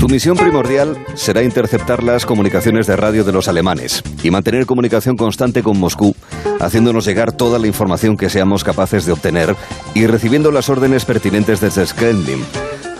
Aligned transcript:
Tu 0.00 0.08
misión 0.08 0.36
primordial 0.36 0.96
será 1.14 1.44
interceptar 1.44 2.02
las 2.02 2.26
comunicaciones 2.26 2.88
de 2.88 2.96
radio 2.96 3.22
de 3.22 3.32
los 3.32 3.46
alemanes 3.46 4.02
y 4.24 4.32
mantener 4.32 4.66
comunicación 4.66 5.16
constante 5.16 5.62
con 5.62 5.78
Moscú, 5.78 6.16
haciéndonos 6.58 7.04
llegar 7.04 7.30
toda 7.30 7.60
la 7.60 7.68
información 7.68 8.16
que 8.16 8.28
seamos 8.28 8.64
capaces 8.64 9.06
de 9.06 9.12
obtener 9.12 9.54
y 9.94 10.06
recibiendo 10.06 10.50
las 10.50 10.68
órdenes 10.68 11.04
pertinentes 11.04 11.60
desde 11.60 11.82
el. 11.82 12.44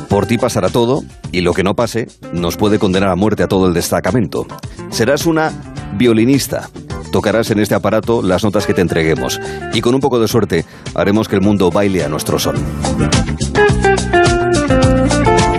Por 0.09 0.27
ti 0.27 0.39
pasará 0.39 0.69
todo 0.69 1.03
y 1.33 1.41
lo 1.41 1.55
que 1.55 1.65
no 1.65 1.75
pase 1.75 2.07
nos 2.33 2.57
puede 2.57 2.79
condenar 2.79 3.09
a 3.09 3.17
muerte 3.17 3.43
a 3.43 3.49
todo 3.49 3.67
el 3.67 3.75
destacamento. 3.75 4.47
Serás 4.91 5.27
una 5.27 5.51
violinista. 5.97 6.69
Tocarás 7.13 7.51
en 7.51 7.61
este 7.61 7.75
aparato 7.75 8.23
las 8.23 8.43
notas 8.43 8.67
que 8.67 8.75
te 8.75 8.81
entreguemos 8.81 9.39
y 9.75 9.83
con 9.83 9.95
un 9.95 10.01
poco 10.01 10.19
de 10.19 10.27
suerte 10.27 10.65
haremos 10.95 11.29
que 11.29 11.37
el 11.37 11.43
mundo 11.43 11.71
baile 11.71 12.03
a 12.03 12.09
nuestro 12.09 12.39
son. 12.39 12.57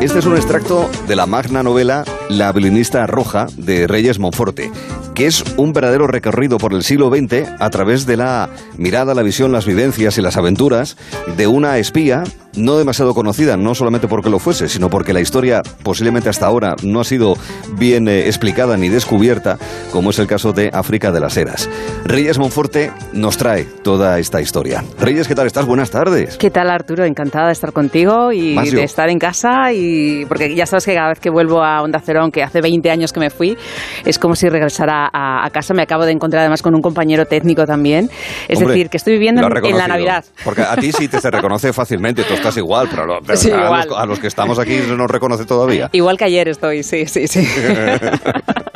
Este 0.02 0.20
es 0.20 0.25
un 0.25 0.35
extracto 0.35 0.89
de 1.08 1.16
la 1.16 1.27
magna 1.27 1.63
novela 1.63 2.03
La 2.35 2.51
violinista 2.51 3.05
roja 3.05 3.45
de 3.57 3.85
Reyes 3.85 4.17
Monforte, 4.17 4.71
que 5.13 5.27
es 5.27 5.43
un 5.55 5.71
verdadero 5.71 6.07
recorrido 6.07 6.57
por 6.57 6.73
el 6.73 6.81
siglo 6.81 7.09
XX 7.09 7.47
a 7.59 7.69
través 7.69 8.07
de 8.07 8.17
la 8.17 8.49
mirada, 8.75 9.13
la 9.13 9.21
visión, 9.21 9.51
las 9.51 9.67
vivencias 9.67 10.17
y 10.17 10.21
las 10.23 10.35
aventuras 10.35 10.97
de 11.38 11.45
una 11.45 11.77
espía 11.77 12.23
no 12.55 12.77
demasiado 12.77 13.13
conocida, 13.13 13.57
no 13.57 13.73
solamente 13.75 14.07
porque 14.07 14.29
lo 14.29 14.39
fuese, 14.39 14.69
sino 14.69 14.89
porque 14.89 15.13
la 15.13 15.21
historia 15.21 15.61
posiblemente 15.83 16.29
hasta 16.29 16.45
ahora 16.45 16.75
no 16.83 16.99
ha 16.99 17.03
sido 17.03 17.35
bien 17.77 18.07
eh, 18.07 18.27
explicada 18.27 18.77
ni 18.77 18.89
descubierta, 18.89 19.57
como 19.91 20.11
es 20.11 20.19
el 20.19 20.27
caso 20.27 20.53
de 20.53 20.69
África 20.71 21.11
de 21.11 21.19
las 21.19 21.35
Heras. 21.38 21.69
Reyes 22.05 22.38
Monforte 22.38 22.91
nos 23.13 23.38
trae 23.38 23.63
toda 23.63 24.19
esta 24.19 24.41
historia. 24.41 24.83
Reyes, 24.99 25.27
¿qué 25.27 25.35
tal 25.35 25.47
estás? 25.47 25.65
Buenas 25.65 25.89
tardes. 25.89 26.38
¿Qué 26.38 26.52
tal, 26.52 26.69
Arturo? 26.69 27.05
Encantada 27.05 27.47
de 27.47 27.53
estar 27.53 27.73
contigo 27.73 28.31
y 28.31 28.55
de 28.55 28.83
estar 28.83 29.09
en 29.09 29.19
casa 29.19 29.73
y 29.73 30.25
porque 30.27 30.53
ya 30.55 30.65
sabes 30.65 30.85
que 30.85 30.93
cada 30.93 31.09
vez 31.09 31.19
que 31.19 31.30
vuelvo 31.30 31.63
a 31.63 31.81
Onda 31.81 32.02
Cero, 32.03 32.22
aunque 32.23 32.43
hace 32.43 32.61
20 32.61 32.89
años 32.91 33.13
que 33.13 33.19
me 33.19 33.29
fui, 33.29 33.57
es 34.05 34.19
como 34.19 34.35
si 34.35 34.49
regresara 34.49 35.09
a, 35.13 35.49
casa. 35.52 35.73
Me 35.73 35.83
acabo 35.83 36.05
de 36.05 36.11
encontrar 36.11 36.41
además 36.41 36.61
con 36.61 36.75
un 36.75 36.81
compañero 36.81 37.25
técnico 37.25 37.65
también. 37.65 38.09
Es 38.47 38.59
decir, 38.59 38.89
que 38.89 38.97
estoy 38.97 39.13
viviendo 39.13 39.41
en, 39.41 39.77
la 39.77 39.88
Navidad. 39.88 40.25
Porque 40.43 40.61
a 40.61 40.75
ti 40.75 40.91
sí 40.91 41.07
te 41.07 41.19
se 41.19 41.31
reconoce 41.31 41.71
fácilmente 41.71 42.23
estás 42.33 42.57
igual, 42.57 42.88
pero, 42.89 43.03
a, 43.15 43.19
Los, 43.19 43.97
a, 43.97 44.05
Los, 44.05 44.19
que 44.19 44.27
estamos 44.27 44.59
aquí 44.59 44.80
no 44.88 44.97
nos 44.97 45.09
reconoce 45.09 45.45
todavía. 45.45 45.89
Igual 45.93 46.17
que 46.17 46.25
ayer 46.25 46.47
estoy, 46.49 46.83
sí, 46.83 47.05
sí, 47.05 47.27
sí. 47.27 47.47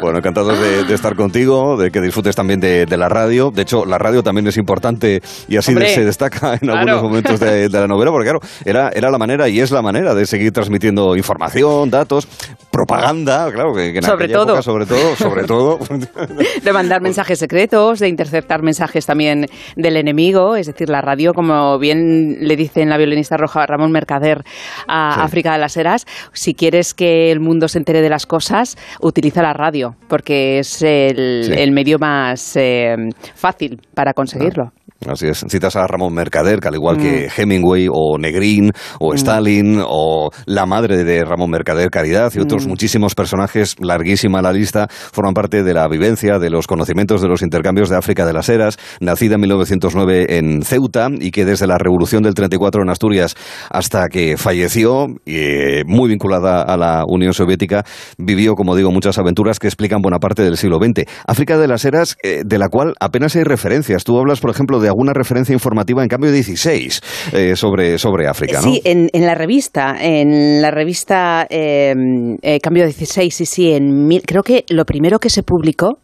Bueno, 0.00 0.18
encantados 0.18 0.58
de, 0.60 0.94
estar 0.94 1.16
contigo, 1.16 1.76
de 1.76 1.90
que 1.90 2.00
disfrutes 2.00 2.36
también 2.36 2.60
de, 2.60 2.86
la 2.96 3.08
radio. 3.08 3.50
De 3.50 3.62
hecho, 3.62 3.84
la 3.84 3.98
radio 3.98 4.22
también 4.22 4.46
es 4.46 4.56
importante 4.56 5.20
y 5.48 5.56
así 5.56 5.74
se 5.74 6.04
destaca 6.04 6.58
en 6.60 6.70
algunos 6.70 7.02
momentos 7.02 7.40
de, 7.40 7.68
la 7.68 7.86
novela, 7.86 8.10
porque 8.10 8.30
claro, 8.30 8.40
era, 8.64 8.90
era 8.90 9.10
la 9.10 9.18
manera 9.18 9.48
y 9.48 9.60
es 9.60 9.70
la 9.70 9.82
manera 9.82 10.14
de 10.14 10.26
seguir 10.26 10.52
transmitiendo 10.52 11.16
información, 11.16 11.90
datos, 11.90 12.28
propaganda, 12.70 13.50
claro, 13.52 13.74
que, 13.74 13.88
en 13.88 14.02
sobre 14.02 14.28
todo. 14.28 14.62
sobre 14.62 14.86
todo, 14.86 15.16
sobre 15.16 15.44
todo. 15.44 15.78
de 16.62 16.72
mandar 16.72 17.00
mensajes 17.00 17.38
secretos, 17.38 17.98
de 17.98 18.08
interceptar 18.08 18.62
mensajes 18.62 19.04
también 19.06 19.46
del 19.76 19.96
enemigo, 19.96 20.56
es 20.56 20.66
decir, 20.66 20.88
la 20.88 21.00
radio, 21.00 21.34
como 21.34 21.78
bien 21.78 22.36
le 22.40 22.56
dice 22.56 22.82
en 22.82 22.88
la 22.88 22.96
violinista 22.96 23.36
roja 23.36 23.66
Ramón 23.66 23.90
Mercader 23.90 24.44
a 24.86 25.24
África 25.24 25.52
de 25.52 25.58
las 25.58 25.76
Heras, 25.76 26.06
si 26.32 26.54
quieres 26.54 26.94
que 26.94 27.32
el 27.32 27.40
mundo 27.40 27.68
se 27.68 27.78
entere 27.78 28.00
de 28.00 28.10
las 28.10 28.26
cosas, 28.26 28.76
utiliza 29.00 29.42
la 29.42 29.52
radio, 29.52 29.87
porque 30.08 30.58
es 30.58 30.82
el, 30.82 31.70
medio 31.72 31.98
más 31.98 32.56
eh, 32.56 32.96
fácil 33.34 33.80
para 33.94 34.14
conseguirlo. 34.14 34.72
Así 35.06 35.28
es. 35.28 35.44
Citas 35.48 35.76
a 35.76 35.86
Ramón 35.86 36.12
Mercader, 36.12 36.58
que 36.58 36.68
al 36.68 36.74
igual 36.74 36.96
que 36.96 37.28
mm. 37.28 37.40
Hemingway 37.40 37.86
o 37.88 38.18
Negrín 38.18 38.72
o 38.98 39.12
mm. 39.12 39.14
Stalin 39.14 39.82
o 39.86 40.30
la 40.46 40.66
madre 40.66 41.04
de 41.04 41.24
Ramón 41.24 41.50
Mercader, 41.50 41.88
Caridad 41.90 42.32
y 42.34 42.40
otros 42.40 42.66
mm. 42.66 42.68
muchísimos 42.68 43.14
personajes, 43.14 43.76
larguísima 43.78 44.42
la 44.42 44.52
lista, 44.52 44.88
forman 44.88 45.34
parte 45.34 45.62
de 45.62 45.72
la 45.72 45.86
vivencia, 45.86 46.40
de 46.40 46.50
los 46.50 46.66
conocimientos 46.66 47.22
de 47.22 47.28
los 47.28 47.42
intercambios 47.42 47.90
de 47.90 47.96
África 47.96 48.26
de 48.26 48.32
las 48.32 48.48
Heras, 48.48 48.76
nacida 49.00 49.36
en 49.36 49.42
1909 49.42 50.36
en 50.36 50.62
Ceuta 50.62 51.08
y 51.12 51.30
que 51.30 51.44
desde 51.44 51.68
la 51.68 51.78
Revolución 51.78 52.24
del 52.24 52.34
34 52.34 52.82
en 52.82 52.90
Asturias 52.90 53.36
hasta 53.70 54.08
que 54.08 54.36
falleció, 54.36 55.06
y, 55.24 55.84
muy 55.86 56.08
vinculada 56.08 56.62
a 56.62 56.76
la 56.76 57.04
Unión 57.06 57.34
Soviética, 57.34 57.84
vivió, 58.18 58.54
como 58.54 58.74
digo, 58.74 58.90
muchas 58.90 59.16
aventuras 59.18 59.60
que 59.60 59.68
explican 59.68 60.02
buena 60.02 60.18
parte 60.18 60.42
del 60.42 60.56
siglo 60.56 60.78
XX. 60.78 61.04
África 61.26 61.56
de 61.56 61.68
las 61.68 61.84
Heras, 61.84 62.16
eh, 62.24 62.42
de 62.44 62.58
la 62.58 62.68
cual 62.68 62.94
apenas 62.98 63.36
hay 63.36 63.44
referencias. 63.44 64.02
Tú 64.02 64.18
hablas, 64.18 64.40
por 64.40 64.50
ejemplo, 64.50 64.80
de 64.80 64.87
alguna 64.88 65.12
referencia 65.12 65.52
informativa 65.52 66.02
en 66.02 66.08
cambio 66.08 66.32
16 66.32 67.00
eh, 67.32 67.56
sobre, 67.56 67.98
sobre 67.98 68.26
África, 68.26 68.60
¿no? 68.60 68.72
Sí, 68.72 68.80
en, 68.84 69.08
en 69.12 69.26
la 69.26 69.34
revista, 69.34 69.96
en 70.00 70.60
la 70.60 70.70
revista 70.70 71.46
em, 71.48 72.36
eh, 72.42 72.60
Cambio 72.60 72.84
16, 72.84 73.34
sí, 73.34 73.46
sí, 73.46 73.72
en 73.72 74.08
creo 74.24 74.42
que 74.42 74.64
lo 74.68 74.84
primero 74.84 75.18
que 75.18 75.30
se 75.30 75.42
publicó 75.42 75.98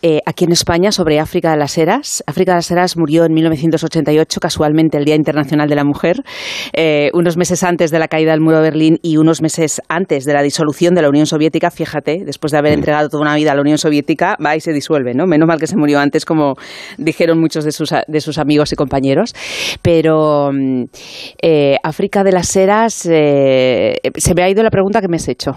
eh, 0.00 0.20
aquí 0.26 0.44
en 0.44 0.52
España 0.52 0.92
sobre 0.92 1.18
África 1.18 1.50
de 1.50 1.56
las 1.56 1.76
Heras. 1.76 2.22
África 2.26 2.52
de 2.52 2.58
las 2.58 2.70
Heras 2.70 2.96
murió 2.96 3.24
en 3.24 3.32
1988, 3.32 4.40
casualmente 4.40 4.96
el 4.96 5.04
Día 5.04 5.16
Internacional 5.16 5.68
de 5.68 5.74
la 5.74 5.84
Mujer, 5.84 6.22
eh, 6.72 7.10
unos 7.14 7.36
meses 7.36 7.64
antes 7.64 7.90
de 7.90 7.98
la 7.98 8.06
caída 8.06 8.30
del 8.30 8.40
muro 8.40 8.58
de 8.58 8.62
Berlín 8.62 8.98
y 9.02 9.16
unos 9.16 9.42
meses 9.42 9.82
antes 9.88 10.24
de 10.24 10.34
la 10.34 10.42
disolución 10.42 10.94
de 10.94 11.02
la 11.02 11.08
Unión 11.08 11.26
Soviética. 11.26 11.70
Fíjate, 11.70 12.22
después 12.24 12.52
de 12.52 12.58
haber 12.58 12.74
entregado 12.74 13.08
toda 13.08 13.22
una 13.22 13.34
vida 13.34 13.52
a 13.52 13.54
la 13.56 13.60
Unión 13.60 13.78
Soviética, 13.78 14.36
va 14.44 14.54
y 14.54 14.60
se 14.60 14.72
disuelve, 14.72 15.14
¿no? 15.14 15.26
Menos 15.26 15.48
mal 15.48 15.58
que 15.58 15.66
se 15.66 15.76
murió 15.76 15.98
antes, 15.98 16.24
como 16.24 16.54
dijeron 16.96 17.40
muchos 17.40 17.64
de 17.64 17.72
sus, 17.72 17.92
de 18.06 18.20
sus 18.20 18.38
amigos 18.38 18.72
y 18.72 18.76
compañeros. 18.76 19.34
Pero 19.82 20.50
mm, 20.52 20.84
eh, 21.42 21.76
África 21.82 22.22
de 22.22 22.32
las 22.32 22.54
Heras, 22.54 22.94
se 22.94 24.34
me 24.36 24.42
ha 24.42 24.48
ido 24.48 24.62
la 24.62 24.70
pregunta 24.70 25.00
que 25.00 25.08
me 25.08 25.16
has 25.16 25.28
hecho. 25.28 25.56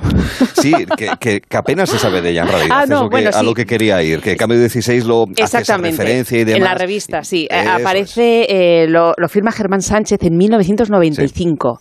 Sí, 0.62 0.74
que, 0.98 1.42
apenas 1.52 1.90
se 1.90 2.00
sabe 2.00 2.22
de 2.22 2.32
ella 2.32 2.42
en 2.42 2.48
realidad. 2.48 2.72
Ah, 2.82 3.40
a 3.40 3.44
lo 3.44 3.54
que 3.54 3.66
quería 3.66 4.02
ir. 4.02 4.22
Que 4.22 4.31
cambio 4.38 4.60
16 4.60 5.06
lo 5.06 5.26
Exactamente. 5.36 5.90
hace 5.90 6.04
referencia 6.04 6.40
y 6.40 6.44
demás. 6.44 6.58
En 6.58 6.64
la 6.64 6.76
revista, 6.76 7.24
sí. 7.24 7.48
Aparece, 7.50 8.46
eh, 8.50 8.88
lo, 8.88 9.14
firma 9.28 9.52
Germán 9.52 9.82
Sánchez 9.82 10.20
en 10.24 10.36
1995. 10.38 11.80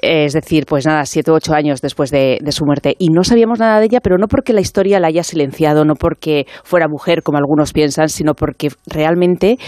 Es 0.00 0.32
decir, 0.32 0.66
pues 0.66 0.86
nada, 0.86 1.04
siete 1.04 1.30
u 1.30 1.34
ocho 1.34 1.54
años 1.54 1.80
después 1.80 2.10
de, 2.10 2.38
su 2.50 2.64
muerte. 2.64 2.94
Y 2.98 3.08
no 3.08 3.24
sabíamos 3.24 3.58
nada 3.58 3.80
de 3.80 3.86
ella, 3.86 4.00
pero 4.00 4.16
no 4.16 4.26
porque 4.28 4.52
la 4.52 4.60
historia 4.60 5.00
la 5.00 5.08
haya 5.08 5.22
silenciado, 5.22 5.84
no 5.84 5.94
porque 5.94 6.46
fuera 6.62 6.86
mujer, 6.88 7.22
como 7.22 7.38
algunos 7.38 7.72
piensan, 7.72 8.08
sino 8.08 8.34
porque 8.34 8.68
realmente 8.86 9.58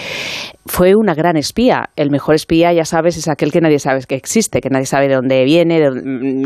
fue 0.66 0.94
una 0.94 1.14
gran 1.14 1.36
espía. 1.36 1.90
El 1.96 2.10
mejor 2.10 2.34
espía, 2.34 2.72
ya 2.72 2.84
sabes, 2.84 3.16
es 3.16 3.28
aquel 3.28 3.52
que 3.52 3.60
nadie 3.60 3.78
sabe 3.78 4.00
que 4.06 4.14
existe, 4.14 4.60
que 4.60 4.70
nadie 4.70 4.86
sabe 4.86 5.08
de 5.08 5.14
dónde 5.14 5.44
viene, 5.44 5.80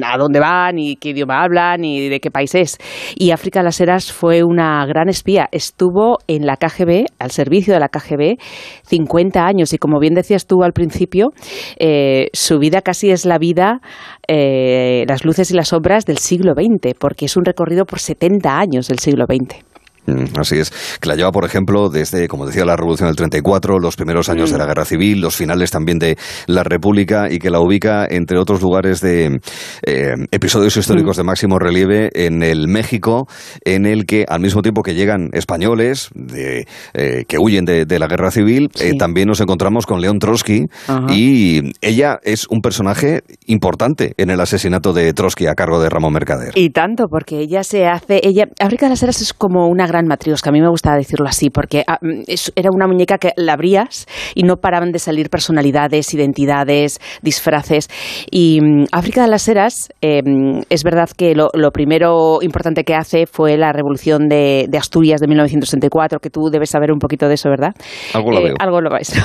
a 0.05 0.19
dónde 0.19 0.41
va, 0.41 0.71
ni 0.73 0.97
qué 0.97 1.11
idioma 1.11 1.43
habla, 1.43 1.77
ni 1.77 2.09
de 2.09 2.21
qué 2.21 2.31
país 2.31 2.55
es. 2.55 2.79
Y 3.17 3.31
África 3.31 3.63
Las 3.63 3.81
Heras 3.81 4.13
fue 4.13 4.43
una 4.43 4.85
gran 4.87 5.09
espía 5.09 5.49
estuvo 5.53 6.19
en 6.27 6.47
la 6.47 6.57
KGB, 6.57 7.07
al 7.19 7.31
servicio 7.31 7.75
de 7.75 7.81
la 7.81 7.89
KGB, 7.89 8.39
50 8.85 9.45
años. 9.45 9.73
Y 9.73 9.79
como 9.79 9.99
bien 9.99 10.15
decías 10.15 10.47
tú 10.47 10.63
al 10.63 10.73
principio, 10.73 11.33
eh, 11.79 12.29
su 12.33 12.59
vida 12.59 12.83
casi 12.83 13.11
es 13.11 13.27
la 13.27 13.39
vida, 13.39 13.81
eh, 14.29 15.05
las 15.09 15.25
luces 15.25 15.51
y 15.51 15.55
las 15.55 15.69
sombras 15.69 16.05
del 16.07 16.19
siglo 16.19 16.55
XX, 16.55 16.95
porque 16.99 17.27
es 17.27 17.37
un 17.37 17.45
recorrido 17.45 17.85
por 17.85 18.01
70 18.01 18.59
años 18.59 18.89
del 18.89 18.99
siglo 18.99 19.27
XX. 19.27 19.70
Mm, 20.07 20.25
así 20.39 20.59
es, 20.59 20.73
que 21.01 21.09
la 21.09 21.17
lleva, 21.17 21.31
por 21.31 21.45
ejemplo, 21.45 21.89
desde, 21.89 22.29
como 22.29 22.47
decía, 22.47 22.65
la 22.65 22.77
Revolución 22.77 23.09
del 23.09 23.17
34, 23.17 23.79
los 23.79 23.97
primeros 23.97 24.29
años 24.29 24.51
de 24.51 24.59
la 24.59 24.65
mm. 24.65 24.69
Guerra 24.69 24.85
Civil, 24.85 25.21
los 25.21 25.37
finales 25.37 25.71
también 25.71 25.99
de 25.99 26.17
la 26.47 26.63
República 26.63 27.31
y 27.31 27.39
que 27.39 27.51
la 27.51 27.61
ubica, 27.61 28.07
entre 28.09 28.39
otros 28.39 28.63
lugares 28.63 29.01
de 29.01 29.41
eh, 29.87 30.15
episodios 30.31 30.77
históricos 30.77 31.17
mm. 31.17 31.21
de 31.21 31.25
máximo 31.25 31.59
relieve 31.59 32.11
en 32.15 32.43
el 32.43 32.69
México, 32.69 33.27
en 33.65 33.87
el 33.87 34.07
que 34.07 34.25
al 34.29 34.41
mismo 34.41 34.63
tiempo 34.63 34.83
que 34.83 34.95
llegan 34.95 35.31
españoles 35.33 36.09
de, 36.15 36.67
eh, 36.95 37.25
que 37.29 37.39
huyen 37.39 37.65
de, 37.65 37.87
la 38.01 38.07
Guerra 38.07 38.31
Civil, 38.31 38.71
eh, 38.81 38.95
también 38.99 39.29
nos 39.29 39.41
encontramos 39.41 39.85
con 39.85 40.01
León 40.01 40.19
Trotsky 40.19 40.67
y 41.11 41.73
ella 41.83 42.19
es 42.23 42.47
un 42.49 42.63
personaje 42.63 43.23
importante 43.47 44.15
en 44.17 44.31
el 44.31 44.41
asesinato 44.41 44.95
de 44.95 45.13
Trotsky 45.13 45.47
a 45.47 45.55
cargo 45.55 45.83
de 45.83 45.91
Ramón 45.91 46.15
Mercader. 46.15 46.53
Y 46.55 46.71
tanto, 46.71 47.09
porque 47.09 47.41
ella 47.41 47.63
se 47.63 47.87
hace, 47.87 48.21
ella, 48.23 48.47
África 48.59 48.87
de 48.87 48.91
las 48.91 49.03
Heras 49.03 49.21
es 49.21 49.35
como 49.35 49.69
una 49.69 49.87
gran 49.91 50.07
que 50.43 50.49
a 50.49 50.53
mí 50.53 50.61
me 50.61 50.69
gusta 50.69 50.95
decirlo 50.95 51.27
así, 51.29 51.51
porque 51.51 51.83
ah, 51.87 51.99
mm, 52.01 52.23
era 52.57 52.71
una 52.73 52.87
muñeca 52.87 53.19
que 53.19 53.33
la 53.37 53.55
abrías 53.55 54.07
y 54.35 54.43
no 54.43 54.57
paraban 54.57 54.93
de 54.93 54.99
salir 54.99 55.31
personalidades, 55.31 56.13
identidades, 56.15 57.01
disfraces. 57.23 57.89
Y 58.31 58.61
mm, 58.61 58.85
África 58.93 59.23
de 59.23 59.29
las 59.29 59.49
Heras, 59.49 59.89
em, 60.01 60.63
es 60.69 60.85
verdad 60.85 61.09
que 61.17 61.35
lo, 61.35 61.51
primero 61.73 62.39
importante 62.43 62.85
que 62.85 62.95
hace 62.95 63.27
fue 63.27 63.57
la 63.57 63.73
revolución 63.73 64.29
de, 64.29 64.69
Asturias 64.81 65.21
de 65.21 65.27
1964, 65.27 66.21
que 66.21 66.31
tú 66.31 66.49
debes 66.51 66.71
saber 66.71 66.91
un 66.91 66.99
poquito 66.99 67.29
de 67.29 67.35
eso, 67.35 67.51
¿verdad? 67.51 67.75
Algo 68.15 68.31
lo 68.31 68.39
eh, 68.39 68.45
veo. 68.45 68.55
Algo 68.59 68.81
lo 68.81 68.91
vais. 68.91 69.13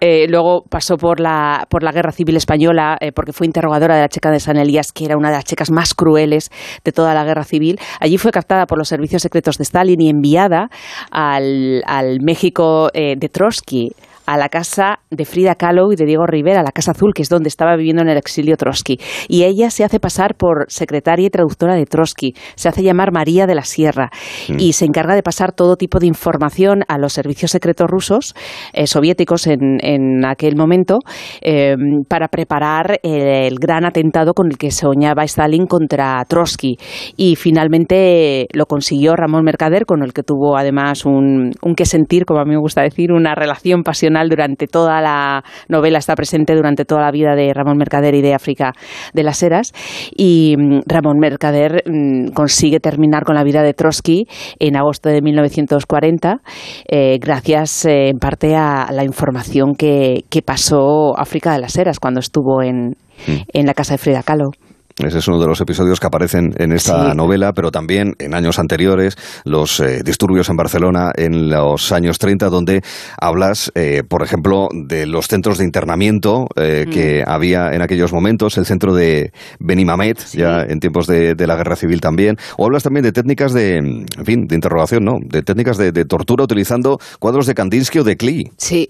Eh, 0.00 0.26
luego 0.28 0.64
pasó 0.68 0.96
por 0.96 1.20
la, 1.20 1.66
por 1.68 1.82
la 1.82 1.92
Guerra 1.92 2.12
Civil 2.12 2.36
Española, 2.36 2.96
eh, 3.00 3.12
porque 3.12 3.32
fue 3.32 3.46
interrogadora 3.46 3.96
de 3.96 4.02
la 4.02 4.08
checa 4.08 4.30
de 4.30 4.40
San 4.40 4.56
Elías, 4.56 4.92
que 4.92 5.04
era 5.04 5.16
una 5.16 5.28
de 5.28 5.36
las 5.36 5.44
checas 5.44 5.70
más 5.70 5.94
crueles 5.94 6.50
de 6.84 6.92
toda 6.92 7.14
la 7.14 7.24
Guerra 7.24 7.44
Civil. 7.44 7.78
Allí 8.00 8.18
fue 8.18 8.30
captada 8.30 8.66
por 8.66 8.78
los 8.78 8.88
servicios 8.88 9.22
secretos 9.22 9.58
de 9.58 9.64
Stalin 9.64 9.87
y 9.88 10.08
enviada 10.08 10.70
al, 11.10 11.82
México 12.20 12.90
eh, 12.94 13.14
de 13.16 13.28
Trotsky 13.28 13.92
a 14.28 14.36
la 14.36 14.50
casa 14.50 15.00
de 15.10 15.24
Frida 15.24 15.54
Kahlo 15.54 15.90
y 15.90 15.96
de 15.96 16.04
Diego 16.04 16.26
Rivera, 16.26 16.62
la 16.62 16.70
Casa 16.70 16.90
Azul, 16.90 17.14
que 17.14 17.22
es 17.22 17.30
donde 17.30 17.48
estaba 17.48 17.74
viviendo 17.76 18.02
en 18.02 18.10
el 18.10 18.18
exilio 18.18 18.58
Trotsky. 18.58 19.00
Y 19.26 19.44
ella 19.44 19.70
se 19.70 19.84
hace 19.84 20.00
pasar 20.00 20.34
por 20.34 20.66
secretaria 20.68 21.26
y 21.26 21.30
traductora 21.30 21.74
de 21.74 21.86
Trotsky. 21.86 22.34
Se 22.54 22.68
hace 22.68 22.82
llamar 22.82 23.10
María 23.10 23.46
de 23.46 23.54
la 23.54 23.62
Sierra 23.62 24.10
mm. 24.50 24.56
y 24.58 24.74
se 24.74 24.84
encarga 24.84 25.14
de 25.14 25.22
pasar 25.22 25.52
todo 25.52 25.76
tipo 25.76 25.98
de 25.98 26.08
información 26.08 26.82
a 26.88 26.98
los 26.98 27.14
servicios 27.14 27.52
secretos 27.52 27.86
rusos, 27.88 28.34
eh, 28.74 28.86
soviéticos 28.86 29.46
en, 29.46 29.78
en, 29.80 30.22
aquel 30.26 30.56
momento, 30.56 30.98
eh, 31.40 31.76
para 32.06 32.28
preparar 32.28 33.00
el, 33.02 33.56
gran 33.58 33.86
atentado 33.86 34.34
con 34.34 34.48
el 34.48 34.58
que 34.58 34.70
soñaba 34.70 35.24
Stalin 35.24 35.64
contra 35.64 36.22
Trotsky. 36.28 36.76
Y 37.16 37.36
finalmente 37.36 38.46
lo 38.52 38.66
consiguió 38.66 39.16
Ramón 39.16 39.44
Mercader, 39.44 39.86
con 39.86 40.02
el 40.02 40.12
que 40.12 40.22
tuvo 40.22 40.58
además 40.58 41.06
un, 41.06 41.52
un 41.62 41.74
que 41.74 41.86
sentir, 41.86 42.26
como 42.26 42.40
a 42.40 42.44
mí 42.44 42.50
me 42.50 42.60
gusta 42.60 42.82
decir, 42.82 43.10
una 43.10 43.34
relación 43.34 43.82
pasional 43.82 44.17
durante 44.28 44.66
toda 44.66 45.00
la 45.00 45.44
novela, 45.68 45.98
está 45.98 46.14
presente 46.14 46.54
durante 46.54 46.84
toda 46.84 47.02
la 47.02 47.10
vida 47.10 47.34
de 47.34 47.52
Ramón 47.54 47.76
Mercader 47.76 48.14
y 48.14 48.22
de 48.22 48.34
África 48.34 48.72
de 49.12 49.22
las 49.22 49.42
Heras. 49.42 49.72
Y 50.16 50.56
mm, 50.56 50.80
Ramón 50.86 51.18
Mercader 51.18 51.82
mm, 51.86 52.32
consigue 52.32 52.80
terminar 52.80 53.24
con 53.24 53.34
la 53.34 53.44
vida 53.44 53.62
de 53.62 53.74
Trotsky 53.74 54.26
en 54.58 54.76
agosto 54.76 55.08
de 55.08 55.22
1940, 55.22 56.40
eh, 56.88 57.18
gracias 57.20 57.84
eh, 57.84 58.08
en 58.08 58.18
parte 58.18 58.56
a 58.56 58.88
la 58.92 59.04
información 59.04 59.74
que, 59.74 60.24
que 60.28 60.42
pasó 60.42 61.16
África 61.16 61.52
de 61.52 61.60
las 61.60 61.76
Heras 61.76 61.98
cuando 62.00 62.20
estuvo 62.20 62.62
en, 62.62 62.96
mm. 63.26 63.32
en 63.52 63.66
la 63.66 63.74
casa 63.74 63.94
de 63.94 63.98
Frida 63.98 64.22
Kahlo. 64.22 64.50
Ese 64.98 65.18
es 65.18 65.28
uno 65.28 65.38
de 65.38 65.46
los 65.46 65.60
episodios 65.60 66.00
que 66.00 66.06
aparecen 66.08 66.54
en 66.58 66.72
esta 66.72 67.14
novela, 67.14 67.52
pero 67.52 67.70
también 67.70 68.14
en 68.18 68.34
años 68.34 68.58
anteriores, 68.58 69.16
los 69.44 69.78
eh, 69.78 70.02
disturbios 70.04 70.48
en 70.48 70.56
Barcelona 70.56 71.12
en 71.14 71.50
los 71.50 71.92
años 71.92 72.18
30, 72.18 72.48
donde 72.48 72.82
hablas, 73.20 73.70
eh, 73.76 74.02
por 74.08 74.24
ejemplo, 74.24 74.68
de 74.72 75.06
los 75.06 75.28
centros 75.28 75.58
de 75.58 75.64
internamiento 75.64 76.48
eh, 76.56 76.84
mm. 76.86 76.90
que 76.90 77.24
había 77.24 77.70
en 77.72 77.82
aquellos 77.82 78.12
momentos, 78.12 78.58
el 78.58 78.66
centro 78.66 78.92
de 78.92 79.30
Benimamet, 79.60 80.18
ya 80.32 80.62
en 80.62 80.80
tiempos 80.80 81.06
de, 81.06 81.36
la 81.38 81.56
guerra 81.56 81.76
civil 81.76 82.00
también, 82.00 82.36
o 82.56 82.66
hablas 82.66 82.82
también 82.82 83.04
de 83.04 83.12
técnicas 83.12 83.52
de, 83.52 83.76
en 83.76 84.24
fin, 84.24 84.46
de 84.46 84.54
interrogación, 84.54 85.04
¿no? 85.04 85.18
De 85.22 85.42
técnicas 85.42 85.78
de, 85.78 85.92
tortura 86.04 86.44
utilizando 86.44 86.98
cuadros 87.20 87.46
de 87.46 87.54
Kandinsky 87.54 88.00
o 88.00 88.04
de 88.04 88.16
Klee. 88.16 88.50
Sí. 88.56 88.88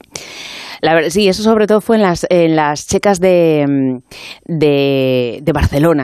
La, 0.80 1.10
sí, 1.10 1.28
eso 1.28 1.42
sobre 1.42 1.66
todo 1.66 1.80
fue 1.80 1.96
en 1.96 2.02
las, 2.02 2.26
en 2.30 2.54
las 2.54 2.86
checas 2.86 3.18
de, 3.18 4.00
de, 4.46 5.40
de 5.42 5.52
Barcelona, 5.52 5.97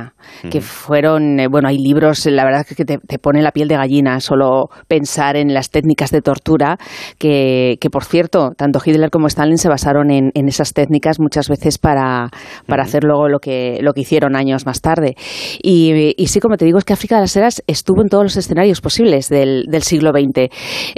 que 0.50 0.61
fueron, 0.61 1.41
eh, 1.41 1.49
bueno, 1.49 1.69
hay 1.69 1.79
libros, 1.79 2.26
la 2.26 2.44
verdad 2.44 2.67
que 2.67 2.85
te, 2.85 2.99
te, 2.99 3.19
pone 3.19 3.43
la 3.43 3.52
piel 3.52 3.69
de 3.69 3.76
gallina 3.76 4.20
solo 4.20 4.69
pensar 4.88 5.37
en 5.37 5.55
las 5.55 5.70
técnicas 5.70 6.11
de 6.11 6.20
tortura, 6.20 6.79
que, 7.19 7.76
que 7.81 7.91
por 7.91 8.05
cierto, 8.05 8.52
tanto 8.56 8.81
Hitler 8.85 9.11
como 9.11 9.26
Stalin 9.26 9.58
se 9.58 9.69
basaron 9.69 10.11
en, 10.11 10.31
en 10.35 10.49
esas 10.49 10.73
técnicas 10.73 11.19
muchas 11.20 11.49
veces 11.49 11.79
para, 11.79 12.31
para 12.67 12.82
hacer 12.82 13.05
luego 13.05 13.29
lo 13.29 13.38
que, 13.38 13.79
lo 13.81 13.93
que 13.93 14.02
hicieron 14.02 14.37
años 14.37 14.67
más 14.67 14.81
tarde. 14.81 15.14
Y, 15.62 16.14
y, 16.17 16.26
sí, 16.26 16.41
como 16.41 16.56
te 16.56 16.64
digo, 16.64 16.79
es 16.79 16.85
que 16.85 16.93
África 16.93 17.17
de 17.17 17.23
las 17.23 17.37
Heras 17.37 17.62
estuvo 17.67 18.02
en 18.02 18.08
todos 18.08 18.25
los 18.25 18.37
escenarios 18.37 18.81
posibles 18.81 19.29
del, 19.29 19.64
del 19.69 19.82
siglo 19.82 20.11
XX, 20.11 20.50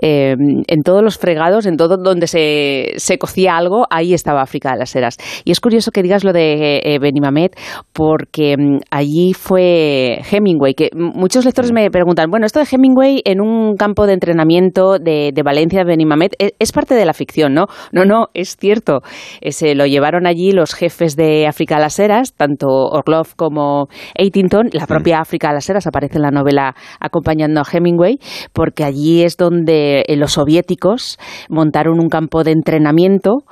eh, 0.03 0.35
en 0.67 0.83
todos 0.83 1.03
los 1.03 1.19
fregados, 1.19 1.67
en 1.67 1.77
todo 1.77 1.97
donde 1.97 2.27
se, 2.27 2.95
se 2.97 3.19
cocía 3.19 3.57
algo, 3.57 3.87
ahí 3.91 4.15
estaba 4.15 4.43
África 4.43 4.73
de 4.73 4.79
las 4.79 4.95
Heras. 4.95 5.17
Y 5.45 5.53
es 5.53 5.61
curioso 5.61 5.91
que 5.91 6.03
digas 6.03 6.25
lo 6.25 6.33
de 6.33 6.81
eh, 6.85 6.99
Benimamet, 6.99 7.57
porque 7.93 8.57
mm, 8.57 8.79
allí 8.91 9.33
fue 9.35 10.21
Hemingway, 10.31 10.75
que 10.75 10.91
muchos 10.95 11.45
lectores 11.45 11.73
me 11.73 11.91
preguntan, 11.91 12.31
bueno, 12.31 12.47
esto 12.47 12.61
de 12.61 12.67
Hemingway 12.71 13.23
en 13.25 13.41
un 13.41 13.77
campo 13.77 14.07
de 14.07 14.15
entrenamiento 14.15 14.99
de, 14.99 15.33
de 15.35 15.43
Valencia, 15.43 15.85
Benimamet, 15.85 16.35
¿es, 16.39 16.53
es, 16.59 16.73
parte 16.73 16.95
de 16.95 17.05
la 17.05 17.15
ficción, 17.15 17.55
¿no? 17.55 17.67
No, 17.93 18.05
no, 18.05 18.27
es 18.35 18.57
cierto. 18.57 19.01
Eh, 19.41 19.53
se 19.53 19.75
lo 19.75 19.87
llevaron 19.87 20.27
allí 20.27 20.53
los 20.53 20.75
jefes 20.75 21.17
de 21.17 21.47
África 21.47 21.77
de 21.77 21.83
las 21.83 21.99
Heras, 21.99 22.35
tanto 22.35 22.69
Orlov 22.69 23.35
como 23.37 23.89
Eitington, 24.15 24.69
la 24.73 24.87
propia 24.87 25.21
África 25.21 25.49
de 25.49 25.55
las 25.55 25.69
Heras 25.69 25.87
aparece 25.87 26.17
en 26.17 26.23
la 26.23 26.31
novela 26.31 26.75
acompañando 27.01 27.61
a 27.61 27.65
Hemingway, 27.71 28.19
porque 28.53 28.85
allí 28.85 29.23
es 29.23 29.37
donde 29.37 30.05
eh, 30.07 30.17
los 30.17 30.33
soviéticos 30.33 31.19
montaron 31.49 31.99
un 31.99 32.09
campo 32.09 32.45
de 32.45 32.53
entrenamiento 32.53 33.45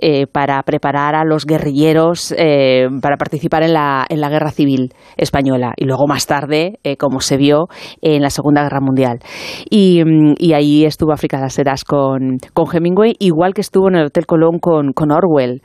eh, 0.00 0.26
para 0.26 0.62
preparar 0.62 1.14
a 1.14 1.24
los 1.24 1.44
guerrilleros 1.46 2.34
eh, 2.36 2.88
para 3.00 3.16
participar 3.16 3.62
en 3.62 3.74
la, 3.74 4.06
en 4.08 4.20
la 4.20 4.28
guerra 4.28 4.50
civil 4.50 4.79
española 5.16 5.72
y 5.76 5.84
luego 5.84 6.06
más 6.06 6.26
tarde, 6.26 6.78
eh, 6.84 6.96
como 6.96 7.20
se 7.20 7.36
vio, 7.36 7.68
en 8.02 8.22
la 8.22 8.30
Segunda 8.30 8.62
Guerra 8.62 8.80
Mundial. 8.80 9.18
Y, 9.68 10.02
mm, 10.04 10.34
y 10.38 10.52
ahí 10.52 10.84
estuvo 10.84 11.12
África 11.12 11.36
de 11.36 11.44
las 11.44 11.58
Heras 11.58 11.84
con, 11.84 12.38
con, 12.52 12.66
Hemingway, 12.72 13.14
igual 13.18 13.54
que 13.54 13.60
estuvo 13.60 13.88
en 13.88 13.96
el 13.96 14.06
Hotel 14.06 14.26
Colón 14.26 14.58
con, 14.60 14.92
con 14.92 15.10
Orwell. 15.12 15.62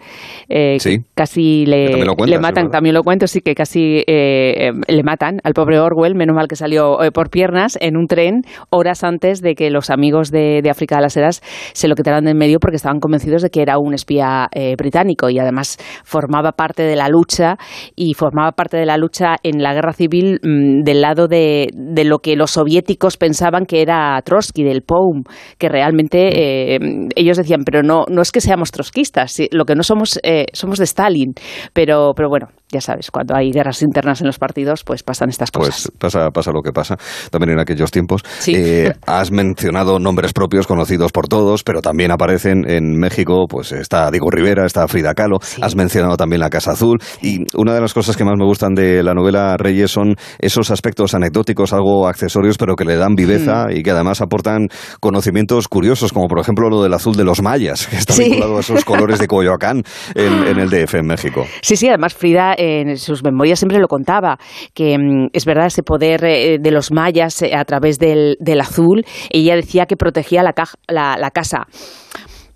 sí. 0.79 0.99
Casi 1.13 1.65
le, 1.65 1.89
le 2.25 2.39
matan, 2.39 2.69
también 2.69 2.93
lo 2.93 3.03
cuento, 3.03 3.27
sí 3.27 3.41
que 3.41 3.55
casi 3.55 4.03
le 4.05 5.03
matan 5.03 5.39
al 5.43 5.53
pobre 5.53 5.79
Orwell, 5.79 6.15
menos 6.15 6.35
mal 6.35 6.47
que 6.47 6.55
salió 6.55 6.97
por 7.13 7.29
piernas 7.29 7.77
en 7.81 7.97
un 7.97 8.07
tren 8.07 8.41
horas 8.69 9.03
antes 9.03 9.41
de 9.41 9.55
que 9.55 9.69
los 9.69 9.89
amigos 9.89 10.31
de, 10.31 10.61
de 10.61 10.69
África 10.69 10.97
de 10.97 11.01
las 11.01 11.17
Heras 11.17 11.41
se 11.73 11.87
lo 11.87 11.95
quitaran 11.95 12.25
de 12.25 12.35
en 12.35 12.37
medio 12.37 12.59
porque 12.59 12.75
estaban 12.75 12.99
convencidos 12.99 13.41
de 13.41 13.49
que 13.49 13.61
era 13.61 13.77
un 13.77 13.93
espía 13.93 14.47
eh, 14.51 14.75
británico 14.77 15.29
y 15.29 15.39
además 15.39 15.77
formaba 16.03 16.51
parte 16.51 16.83
de 16.83 16.95
la 16.95 17.07
lucha 17.07 17.57
y 17.95 18.13
formaba 18.13 18.51
parte 18.51 18.77
de 18.77 18.85
la 18.85 18.94
lucha 18.97 19.35
en 19.43 19.61
la 19.61 19.73
guerra 19.73 19.93
civil 19.93 20.39
mmm, 20.41 20.83
del 20.83 21.01
lado 21.01 21.27
de, 21.27 21.69
de, 21.73 22.03
lo 22.03 22.19
que 22.19 22.35
los 22.35 22.51
soviéticos 22.51 23.17
pensaban 23.17 23.65
que 23.65 23.81
era 23.81 24.21
Trotsky, 24.23 24.63
del 24.63 24.81
POUM, 24.81 25.23
que 25.57 25.69
realmente 25.69 26.75
eh, 26.75 26.79
ellos 27.15 27.37
decían, 27.37 27.63
pero 27.65 27.83
no, 27.83 28.05
no 28.09 28.21
es 28.21 28.31
que 28.31 28.41
seamos 28.41 28.71
trotskistas, 28.71 29.37
lo 29.51 29.65
que 29.65 29.75
no 29.75 29.83
somos 29.83 30.19
eh, 30.23 30.45
somos 30.53 30.79
de 30.79 30.85
Stalin, 30.85 31.33
pero, 31.73 32.13
pero 32.15 32.29
bueno, 32.29 32.47
ya 32.75 32.81
sabes, 32.81 33.09
cuando 33.09 33.35
hay 33.35 33.51
guerras 33.51 33.81
internas 33.81 34.19
en 34.21 34.27
los 34.27 34.37
partidos, 34.37 34.83
pues 34.83 35.01
pasan 35.01 35.29
estas 35.29 35.49
pues 35.51 35.69
cosas. 35.69 35.91
Pues 35.97 36.13
pasa, 36.13 36.29
pasa 36.31 36.51
lo 36.51 36.61
que 36.61 36.71
pasa, 36.71 36.97
también 37.31 37.51
en 37.51 37.59
aquellos 37.59 37.89
tiempos. 37.89 38.21
Sí. 38.39 38.53
Eh, 38.55 38.93
has 39.07 39.31
mencionado 39.31 39.97
nombres 39.99 40.33
propios 40.33 40.67
conocidos 40.67 41.11
por 41.11 41.27
todos, 41.27 41.63
pero 41.63 41.81
también 41.81 42.11
aparecen 42.11 42.69
en 42.69 42.97
México 42.97 43.45
pues 43.49 43.71
está 43.71 44.11
Diego 44.11 44.29
Rivera, 44.29 44.65
está 44.65 44.87
Frida 44.87 45.13
Kahlo, 45.13 45.37
sí. 45.41 45.61
has 45.63 45.75
mencionado 45.75 46.17
también 46.17 46.41
la 46.41 46.49
Casa 46.49 46.71
Azul 46.71 46.97
y 47.21 47.45
una 47.55 47.73
de 47.73 47.81
las 47.81 47.93
cosas 47.93 48.17
que 48.17 48.25
más 48.25 48.35
me 48.37 48.45
gustan 48.45 48.73
de 48.73 49.03
la 49.03 49.13
novela 49.13 49.55
Reyes 49.57 49.91
son 49.91 50.15
esos 50.39 50.71
aspectos 50.71 51.13
anecdóticos, 51.13 51.71
algo 51.71 52.07
accesorios, 52.07 52.57
pero 52.57 52.75
que 52.75 52.83
le 52.83 52.97
dan 52.97 53.15
viveza 53.15 53.67
mm. 53.67 53.77
y 53.77 53.83
que 53.83 53.91
además 53.91 54.21
aportan 54.21 54.67
conocimientos 54.99 55.67
curiosos, 55.67 56.11
como 56.11 56.27
por 56.27 56.39
ejemplo 56.39 56.69
lo 56.69 56.83
del 56.83 56.93
azul 56.93 57.15
de 57.15 57.23
los 57.23 57.41
mayas, 57.41 57.87
que 57.87 57.95
está 57.95 58.13
sí. 58.13 58.23
vinculado 58.23 58.57
a 58.57 58.59
esos 58.59 58.83
colores 58.83 59.19
de 59.19 59.27
Coyoacán 59.35 59.83
en, 60.13 60.47
en, 60.47 60.59
el 60.59 60.69
DF 60.69 60.95
en 60.95 61.07
México. 61.07 61.45
Sí, 61.61 61.75
sí, 61.75 61.87
además 61.87 62.13
Frida 62.13 62.53
en 62.81 62.97
sus 62.97 63.23
memorias 63.23 63.59
siempre 63.59 63.79
lo 63.79 63.87
contaba, 63.87 64.37
que 64.73 64.97
mm, 64.97 65.29
es 65.33 65.45
verdad 65.45 65.67
ese 65.67 65.83
poder 65.83 66.23
eh, 66.25 66.57
de 66.59 66.71
los 66.71 66.91
mayas 66.91 67.41
eh, 67.41 67.55
a 67.55 67.63
través 67.65 67.99
del, 67.99 68.37
del, 68.39 68.61
azul, 68.61 69.05
ella 69.29 69.55
decía 69.55 69.85
que 69.85 69.95
protegía 69.95 70.43
la, 70.43 70.53
la, 70.87 71.17
la 71.17 71.31
casa 71.31 71.67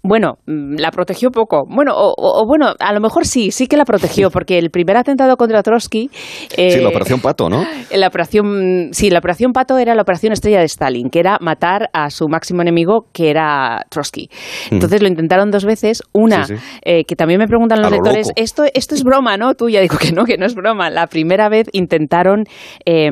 bueno, 0.01 0.37
mm, 0.45 0.75
la 0.77 0.91
protegió 0.91 1.29
poco. 1.29 1.65
Bueno, 1.67 1.93
o, 1.95 2.13
o, 2.17 2.45
bueno, 2.47 2.73
a 2.79 2.93
lo 2.93 3.01
mejor 3.01 3.25
sí, 3.25 3.51
sí 3.51 3.67
que 3.67 3.77
la 3.77 3.85
protegió, 3.85 4.29
porque 4.31 4.57
el 4.57 4.69
primer 4.69 4.97
atentado 4.97 5.35
contra 5.35 5.61
Trotsky. 5.61 6.09
Eh, 6.55 6.71
sí, 6.71 6.79
la 6.79 6.89
operación 6.89 7.19
Pato, 7.19 7.49
¿no? 7.49 7.65
La 7.91 8.07
operación, 8.07 8.89
sí, 8.91 9.09
la 9.09 9.19
operación 9.19 9.51
Pato 9.51 9.77
era 9.77 9.95
la 9.95 10.01
operación 10.01 10.31
estrella 10.31 10.59
de 10.59 10.65
Stalin, 10.65 11.09
que 11.09 11.19
era 11.19 11.37
matar 11.41 11.89
a 11.93 12.09
su 12.09 12.27
máximo 12.29 12.61
enemigo, 12.61 13.07
que 13.11 13.29
era 13.29 13.85
Trotsky. 13.89 14.29
Entonces 14.71 15.01
mm. 15.01 15.03
lo 15.03 15.09
intentaron 15.09 15.51
dos 15.51 15.65
veces. 15.65 16.01
Una, 16.13 16.45
sí, 16.45 16.55
sí. 16.55 16.63
Eh, 16.83 17.03
que 17.03 17.15
también 17.15 17.39
me 17.39 17.47
preguntan 17.47 17.81
los 17.81 17.91
lectores, 17.91 18.31
esto, 18.35 18.63
esto 18.73 18.95
es 18.95 19.03
broma, 19.03 19.37
¿no? 19.37 19.53
Tú 19.55 19.69
ya 19.69 19.81
digo 19.81 19.97
que 19.97 20.11
no, 20.11 20.23
que 20.23 20.37
no 20.37 20.45
es 20.45 20.55
broma. 20.55 20.89
La 20.89 21.07
primera 21.07 21.49
vez 21.49 21.67
intentaron 21.73 22.45
eh, 22.85 23.09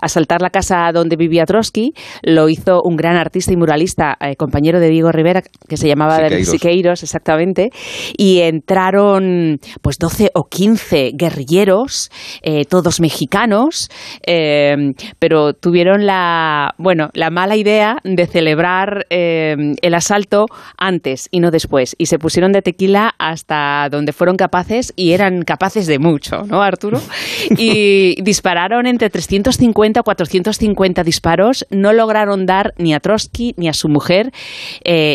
asaltar 0.00 0.42
la 0.42 0.50
casa 0.50 0.90
donde 0.92 1.16
vivía 1.16 1.44
Trotsky. 1.44 1.92
Lo 2.22 2.48
hizo 2.48 2.82
un 2.82 2.96
gran 2.96 3.16
artista 3.16 3.52
y 3.52 3.56
muralista, 3.56 4.16
eh, 4.20 4.36
compañero 4.36 4.80
de 4.80 4.88
Diego 4.88 5.12
Rivera, 5.12 5.42
que 5.68 5.76
se 5.76 5.86
llamaba 5.88 6.23
Siqueiros. 6.30 6.50
Siqueiros, 6.50 7.02
exactamente, 7.02 7.70
y 8.16 8.40
entraron 8.40 9.58
pues 9.82 9.98
12 9.98 10.30
o 10.34 10.44
15 10.44 11.12
guerrilleros, 11.14 12.10
eh, 12.42 12.64
todos 12.64 13.00
mexicanos, 13.00 13.90
eh, 14.26 14.92
pero 15.18 15.52
tuvieron 15.54 16.06
la, 16.06 16.74
bueno, 16.78 17.10
la 17.14 17.30
mala 17.30 17.56
idea 17.56 17.96
de 18.04 18.26
celebrar 18.26 19.06
eh, 19.10 19.54
el 19.80 19.94
asalto 19.94 20.46
antes 20.76 21.28
y 21.30 21.40
no 21.40 21.50
después, 21.50 21.94
y 21.98 22.06
se 22.06 22.18
pusieron 22.18 22.52
de 22.52 22.62
tequila 22.62 23.14
hasta 23.18 23.88
donde 23.90 24.12
fueron 24.12 24.36
capaces, 24.36 24.92
y 24.96 25.12
eran 25.12 25.42
capaces 25.42 25.86
de 25.86 25.98
mucho, 25.98 26.44
¿no, 26.46 26.62
Arturo? 26.62 27.00
Y 27.56 28.20
dispararon 28.22 28.86
entre 28.86 29.10
350 29.10 30.00
o 30.00 30.02
450 30.02 31.02
disparos, 31.02 31.66
no 31.70 31.92
lograron 31.92 32.46
dar 32.46 32.74
ni 32.78 32.94
a 32.94 33.00
Trotsky, 33.00 33.54
ni 33.56 33.68
a 33.68 33.72
su 33.72 33.88
mujer, 33.88 34.32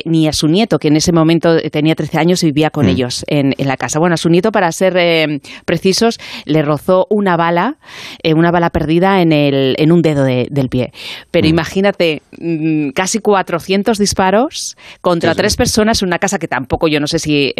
ni 0.05 0.27
a 0.27 0.33
su 0.33 0.47
nieto, 0.47 0.77
que 0.77 0.89
en 0.89 0.95
ese 0.99 1.11
momento 1.11 1.57
tenía 1.71 1.95
13 1.95 2.17
años 2.17 2.43
y 2.43 2.47
vivía 2.47 2.69
con 2.69 2.85
mm. 2.85 2.89
ellos 2.89 3.25
en, 3.27 3.53
la 3.57 3.77
casa. 3.77 3.99
Bueno, 3.99 4.13
a 4.13 4.17
su 4.17 4.29
nieto, 4.29 4.51
para 4.51 4.71
ser 4.71 4.95
eh, 4.97 5.39
precisos, 5.65 6.19
le 6.45 6.61
rozó 6.61 7.05
una 7.09 7.35
bala, 7.35 7.77
eh, 8.23 8.33
una 8.33 8.51
bala 8.51 8.69
perdida 8.69 9.21
en, 9.21 9.31
el, 9.31 9.75
en 9.77 9.91
un 9.91 10.01
dedo 10.01 10.23
del 10.23 10.69
pie. 10.69 10.91
Pero 11.31 11.47
mm. 11.47 11.49
imagínate, 11.49 12.21
mm, 12.39 12.89
casi 12.91 13.19
400 13.19 13.97
disparos 13.97 14.77
contra 15.01 15.35
tres 15.35 15.55
personas 15.55 16.01
en 16.01 16.07
una 16.07 16.19
casa 16.19 16.37
que 16.37 16.47
tampoco, 16.47 16.87
yo 16.87 16.99
no 16.99 17.07
sé 17.07 17.19
si 17.19 17.53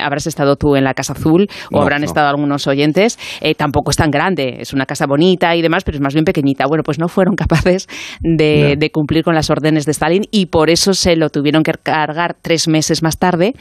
habrás 0.00 0.26
estado 0.26 0.56
tú 0.56 0.76
en 0.76 0.84
la 0.84 0.94
Casa 0.94 1.12
Azul 1.12 1.48
o 1.72 1.80
habrán 1.80 2.04
estado 2.04 2.28
algunos 2.28 2.66
oyentes, 2.66 3.18
tampoco 3.56 3.90
es 3.90 3.96
tan 3.96 4.10
grande, 4.10 4.56
es 4.60 4.72
una 4.72 4.86
casa 4.86 5.06
bonita 5.06 5.54
y 5.56 5.62
demás, 5.62 5.84
pero 5.84 5.96
es 5.96 6.00
más 6.00 6.14
bien 6.14 6.24
pequeñita. 6.24 6.66
Bueno, 6.66 6.82
pues 6.82 6.98
no 6.98 7.08
fueron 7.08 7.34
capaces 7.36 7.86
de, 8.20 8.76
de 8.78 8.90
cumplir 8.90 9.24
con 9.24 9.34
las 9.34 9.50
órdenes 9.50 9.84
de 9.84 9.92
Stalin 9.92 10.24
y 10.30 10.46
por 10.46 10.70
eso 10.70 10.94
se 10.94 11.16
lo 11.16 11.30
tuvieron 11.30 11.62
que 11.62 11.72
cargar 11.82 12.36
tres 12.40 12.67
meses 12.68 13.02
más 13.02 13.18
tarde 13.18 13.54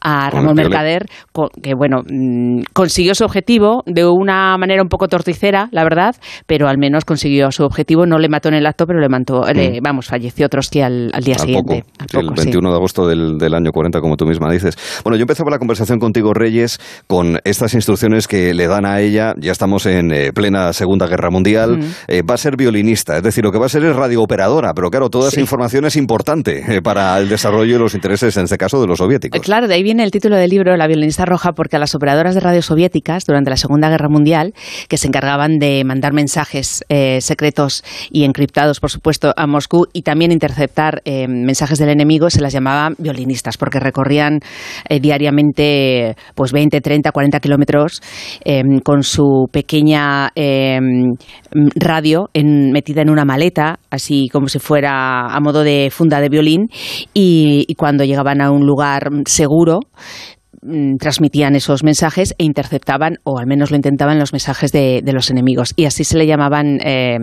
a 0.00 0.30
Ramón 0.30 0.54
Mercader, 0.54 1.06
que 1.62 1.74
bueno, 1.74 2.02
mm, 2.06 2.62
consiguió 2.72 3.14
su 3.14 3.24
objetivo 3.24 3.82
de 3.86 4.06
una 4.06 4.56
manera 4.58 4.82
un 4.82 4.88
poco 4.88 5.08
torticera, 5.08 5.68
la 5.70 5.84
verdad, 5.84 6.16
pero 6.46 6.68
al 6.68 6.78
menos 6.78 7.04
consiguió 7.04 7.50
su 7.50 7.64
objetivo. 7.64 8.06
No 8.06 8.18
le 8.18 8.28
mató 8.28 8.48
en 8.48 8.54
el 8.54 8.66
acto, 8.66 8.86
pero 8.86 9.00
le 9.00 9.08
mató, 9.08 9.42
mm. 9.42 9.82
vamos, 9.82 10.06
falleció 10.06 10.48
Trotsky 10.48 10.80
al, 10.80 11.10
al 11.12 11.22
día 11.22 11.38
siguiente. 11.38 11.84
el 12.12 12.30
21 12.30 12.70
de 12.70 12.76
agosto 12.76 13.06
del, 13.06 13.38
del, 13.38 13.54
año 13.54 13.70
40, 13.70 14.00
como 14.00 14.16
tú 14.16 14.26
misma 14.26 14.50
dices. 14.50 14.76
Bueno, 15.04 15.16
yo 15.16 15.22
empezaba 15.22 15.50
la 15.50 15.58
conversación 15.58 15.98
contigo, 15.98 16.32
Reyes, 16.34 16.80
con 17.06 17.38
estas 17.44 17.74
instrucciones 17.74 18.28
que 18.28 18.54
le 18.54 18.66
dan 18.66 18.86
a 18.86 19.00
ella. 19.00 19.34
Ya 19.38 19.52
estamos 19.52 19.86
en 19.86 20.12
eh, 20.12 20.32
plena 20.32 20.72
Segunda 20.72 21.06
Guerra 21.06 21.30
Mundial. 21.30 21.80
Eh, 22.08 22.22
va 22.22 22.34
a 22.34 22.38
ser 22.38 22.56
violinista, 22.56 23.16
es 23.16 23.22
decir, 23.22 23.44
lo 23.44 23.52
que 23.52 23.58
va 23.58 23.66
a 23.66 23.68
ser 23.68 23.84
es 23.84 23.94
radiooperadora, 23.94 24.72
pero 24.74 24.90
claro, 24.90 25.10
toda 25.10 25.28
esa 25.28 25.40
información 25.40 25.84
es 25.84 25.96
importante 25.96 26.76
eh, 26.76 26.82
para 26.82 27.18
el 27.18 27.28
desarrollo 27.28 27.76
y 27.76 27.78
los 27.78 27.94
intereses, 27.94 28.36
en 28.36 28.48
este 28.54 28.58
caso, 28.64 28.80
de 28.80 28.86
los 28.86 28.98
soviéticos. 28.98 29.40
Claro, 29.40 29.66
de 29.66 29.74
ahí 29.74 29.82
viene 29.82 30.04
el 30.04 30.10
título 30.10 30.36
del 30.36 30.50
libro, 30.50 30.76
La 30.76 30.86
violinista 30.86 31.24
roja, 31.24 31.52
porque 31.52 31.76
a 31.76 31.78
las 31.78 31.94
operadoras 31.94 32.34
de 32.34 32.40
radio 32.40 32.62
soviéticas 32.62 33.26
durante 33.26 33.50
la 33.50 33.56
Segunda 33.56 33.90
Guerra 33.90 34.08
Mundial, 34.08 34.54
que 34.88 34.96
se 34.96 35.08
encargaban 35.08 35.58
de 35.58 35.82
mandar 35.84 36.12
mensajes 36.12 36.84
eh, 36.88 37.20
secretos 37.20 37.82
y 38.10 38.24
encriptados, 38.24 38.78
por 38.78 38.90
supuesto, 38.90 39.32
a 39.36 39.46
Moscú 39.46 39.86
y 39.92 40.02
también 40.02 40.30
interceptar 40.30 41.02
eh, 41.04 41.26
mensajes 41.26 41.78
del 41.78 41.88
enemigo, 41.88 42.30
se 42.30 42.40
las 42.40 42.52
llamaban 42.52 42.94
violinistas, 42.98 43.56
porque 43.56 43.80
recorrían 43.80 44.40
diariamente 44.88 46.14
pues 46.34 46.52
20, 46.52 46.80
30, 46.80 47.10
40 47.10 47.40
kilómetros 47.40 48.02
con 48.84 49.02
su 49.02 49.46
pequeña 49.50 50.30
radio 51.74 52.28
metida 52.34 53.02
en 53.02 53.10
una 53.10 53.24
maleta, 53.24 53.78
así 53.90 54.28
como 54.32 54.48
si 54.48 54.58
fuera 54.58 55.26
a 55.26 55.40
modo 55.40 55.64
de 55.64 55.88
funda 55.90 56.20
de 56.20 56.28
violín 56.28 56.68
y, 57.12 57.64
y 57.66 57.74
cuando 57.74 58.04
llegaban 58.04 58.40
a 58.40 58.43
un 58.50 58.66
lugar 58.66 59.10
seguro 59.26 59.80
Mm, 60.66 60.96
transmitían 60.96 61.56
esos 61.56 61.84
mensajes 61.84 62.34
e 62.38 62.44
interceptaban, 62.44 63.18
o 63.22 63.38
al 63.38 63.46
menos 63.46 63.70
lo 63.70 63.76
intentaban, 63.76 64.18
los 64.18 64.32
mensajes 64.32 64.72
de, 64.72 65.02
los 65.12 65.28
enemigos. 65.28 65.74
Y 65.76 65.84
así 65.84 66.04
se 66.04 66.16
le 66.16 66.26
llamaban 66.26 66.78
eh, 66.82 67.18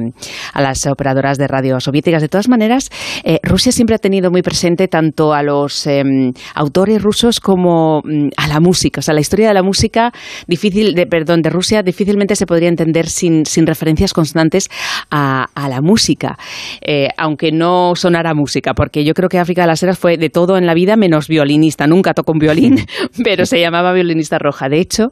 a 0.54 0.62
las 0.62 0.86
operadoras 0.86 1.40
de 1.40 1.48
radio 1.48 1.80
soviéticas. 1.80 2.22
De 2.22 2.30
todas 2.30 2.50
maneras, 2.50 2.92
eh, 3.24 3.40
Rusia 3.42 3.72
siempre 3.72 3.96
ha 3.96 3.98
tenido 3.98 4.30
muy 4.30 4.44
presente 4.44 4.88
tanto 4.88 5.34
a 5.34 5.42
los 5.42 5.88
em, 5.88 6.34
autores 6.54 7.02
rusos 7.02 7.40
como 7.40 8.02
mm, 8.04 8.30
a 8.38 8.48
la 8.48 8.60
música. 8.60 9.00
O 9.00 9.02
sea, 9.02 9.16
la 9.16 9.22
historia 9.22 9.48
de 9.48 9.56
la 9.56 9.64
música, 9.64 10.12
difícil, 10.48 10.94
de, 10.94 11.08
perdón, 11.08 11.42
de 11.42 11.50
Rusia 11.50 11.82
difícilmente 11.82 12.36
se 12.36 12.46
podría 12.46 12.70
entender 12.70 13.10
sin, 13.10 13.48
sin 13.48 13.66
referencias 13.66 14.14
constantes 14.14 14.70
a, 15.10 15.48
la 15.56 15.82
música, 15.82 16.38
eh, 16.82 17.08
aunque 17.18 17.52
no 17.52 17.94
sonara 17.96 18.34
música, 18.36 18.74
porque 18.76 19.04
yo 19.04 19.14
creo 19.14 19.30
que 19.30 19.40
África 19.40 19.62
de 19.62 19.68
las 19.68 19.82
Heras 19.82 19.98
fue 19.98 20.18
de 20.18 20.30
todo 20.30 20.58
en 20.58 20.68
la 20.68 20.76
vida 20.76 20.96
menos 20.96 21.28
violinista. 21.28 21.88
Nunca 21.88 22.14
tocó 22.14 22.34
un 22.34 22.40
violín, 22.40 22.76
pero 23.32 23.46
se 23.46 23.62
llamaba 23.62 23.94
violinista 23.94 24.38
roja. 24.38 24.68
De 24.68 24.80
hecho, 24.80 25.08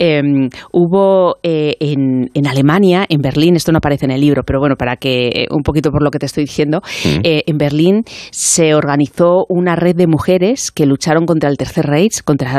em, 0.00 0.48
hubo 0.72 1.36
eh, 1.44 1.76
en, 1.78 2.28
en, 2.34 2.46
Alemania, 2.48 3.06
en 3.08 3.20
Berlín, 3.20 3.54
esto 3.54 3.70
no 3.70 3.78
aparece 3.78 4.06
en 4.06 4.10
el 4.10 4.20
libro, 4.20 4.42
pero 4.44 4.58
bueno, 4.58 4.74
para 4.74 4.96
que 4.96 5.28
eh, 5.28 5.46
un 5.50 5.62
poquito 5.62 5.92
por 5.92 6.02
lo 6.02 6.10
que 6.10 6.18
te 6.18 6.26
estoy 6.26 6.44
diciendo, 6.44 6.82
eh, 7.22 7.44
en 7.46 7.58
Berlín 7.58 8.02
se 8.32 8.74
organizó 8.74 9.46
una 9.48 9.76
red 9.76 9.94
de 9.94 10.08
mujeres 10.08 10.72
que 10.72 10.84
lucharon 10.84 11.26
contra 11.26 11.48
el 11.48 11.56
Tercer 11.56 11.86
Reich, 11.86 12.22
contra 12.24 12.50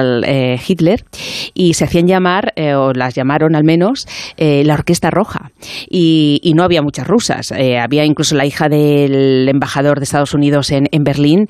Hitler, 0.65 1.03
y 1.53 1.73
se 1.73 1.83
hacían 1.83 2.07
llamar, 2.07 2.53
o 2.77 2.93
las 2.93 3.13
llamaron 3.13 3.55
al 3.55 3.65
menos, 3.65 4.07
la 4.37 4.73
Orquesta 4.73 5.09
Roja. 5.09 5.51
Y, 5.89 6.39
no 6.55 6.63
había 6.63 6.81
muchas 6.81 7.07
rusas. 7.07 7.51
había 7.51 8.03
incluso 8.03 8.35
la 8.35 8.45
hija 8.45 8.67
del 8.67 9.47
embajador 9.47 9.99
de 9.99 10.03
Estados 10.03 10.33
Unidos 10.33 10.71
en, 10.71 10.87
en 10.91 11.03
Berlín, 11.03 11.47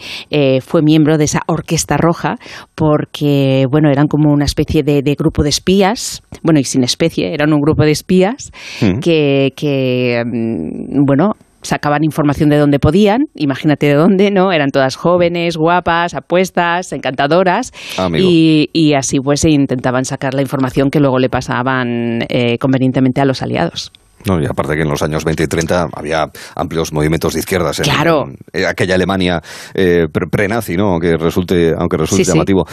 fue 0.61 0.81
miembro 0.81 1.17
de 1.17 1.25
esa 1.25 1.41
Orquesta 1.47 1.97
Roja, 1.97 2.37
porque 2.75 3.50
bueno, 3.69 3.89
eran 3.89 4.07
como 4.07 4.31
una 4.31 4.45
especie 4.45 4.83
de, 4.83 5.01
grupo 5.17 5.43
de 5.43 5.49
espías, 5.49 6.21
bueno, 6.43 6.59
y 6.59 6.63
sin 6.63 6.83
especie, 6.83 7.33
eran 7.33 7.53
un 7.53 7.61
grupo 7.61 7.83
de 7.83 7.91
espías 7.91 8.51
mm. 8.81 8.99
que, 8.99 10.23
mm, 10.25 11.05
bueno, 11.05 11.33
sacaban 11.61 12.03
información 12.03 12.49
de 12.49 12.57
donde 12.57 12.79
podían, 12.79 13.25
imagínate 13.35 13.85
de 13.87 13.93
dónde, 13.93 14.31
¿no? 14.31 14.51
Eran 14.51 14.69
todas 14.69 14.95
jóvenes, 14.95 15.57
guapas, 15.57 16.13
apuestas, 16.13 16.91
encantadoras, 16.91 17.71
y, 18.17 18.69
y, 18.73 18.93
así 18.93 19.19
pues 19.19 19.45
intentaban 19.45 20.05
sacar 20.05 20.33
la 20.33 20.41
información 20.41 20.89
que 20.89 20.99
luego 20.99 21.19
le 21.19 21.29
pasaban 21.29 22.25
eh, 22.29 22.57
convenientemente 22.57 23.21
a 23.21 23.25
los 23.25 23.41
aliados. 23.41 23.91
No, 24.25 24.41
y 24.41 24.45
aparte 24.45 24.75
que 24.75 24.81
en 24.81 24.89
los 24.89 25.01
años 25.01 25.23
20 25.23 25.43
y 25.43 25.47
30 25.47 25.89
había 25.93 26.31
amplios 26.55 26.91
movimientos 26.91 27.33
de 27.33 27.39
izquierdas 27.39 27.79
en, 27.79 27.85
claro. 27.85 28.29
aquella 28.67 28.95
Alemania 28.95 29.41
eh, 29.73 30.07
pre-nazi, 30.11 30.75
¿no? 30.75 30.89
aunque 30.89 31.17
resulte, 31.17 31.73
aunque 31.77 31.97
resulte 31.97 32.23
llamativo. 32.23 32.65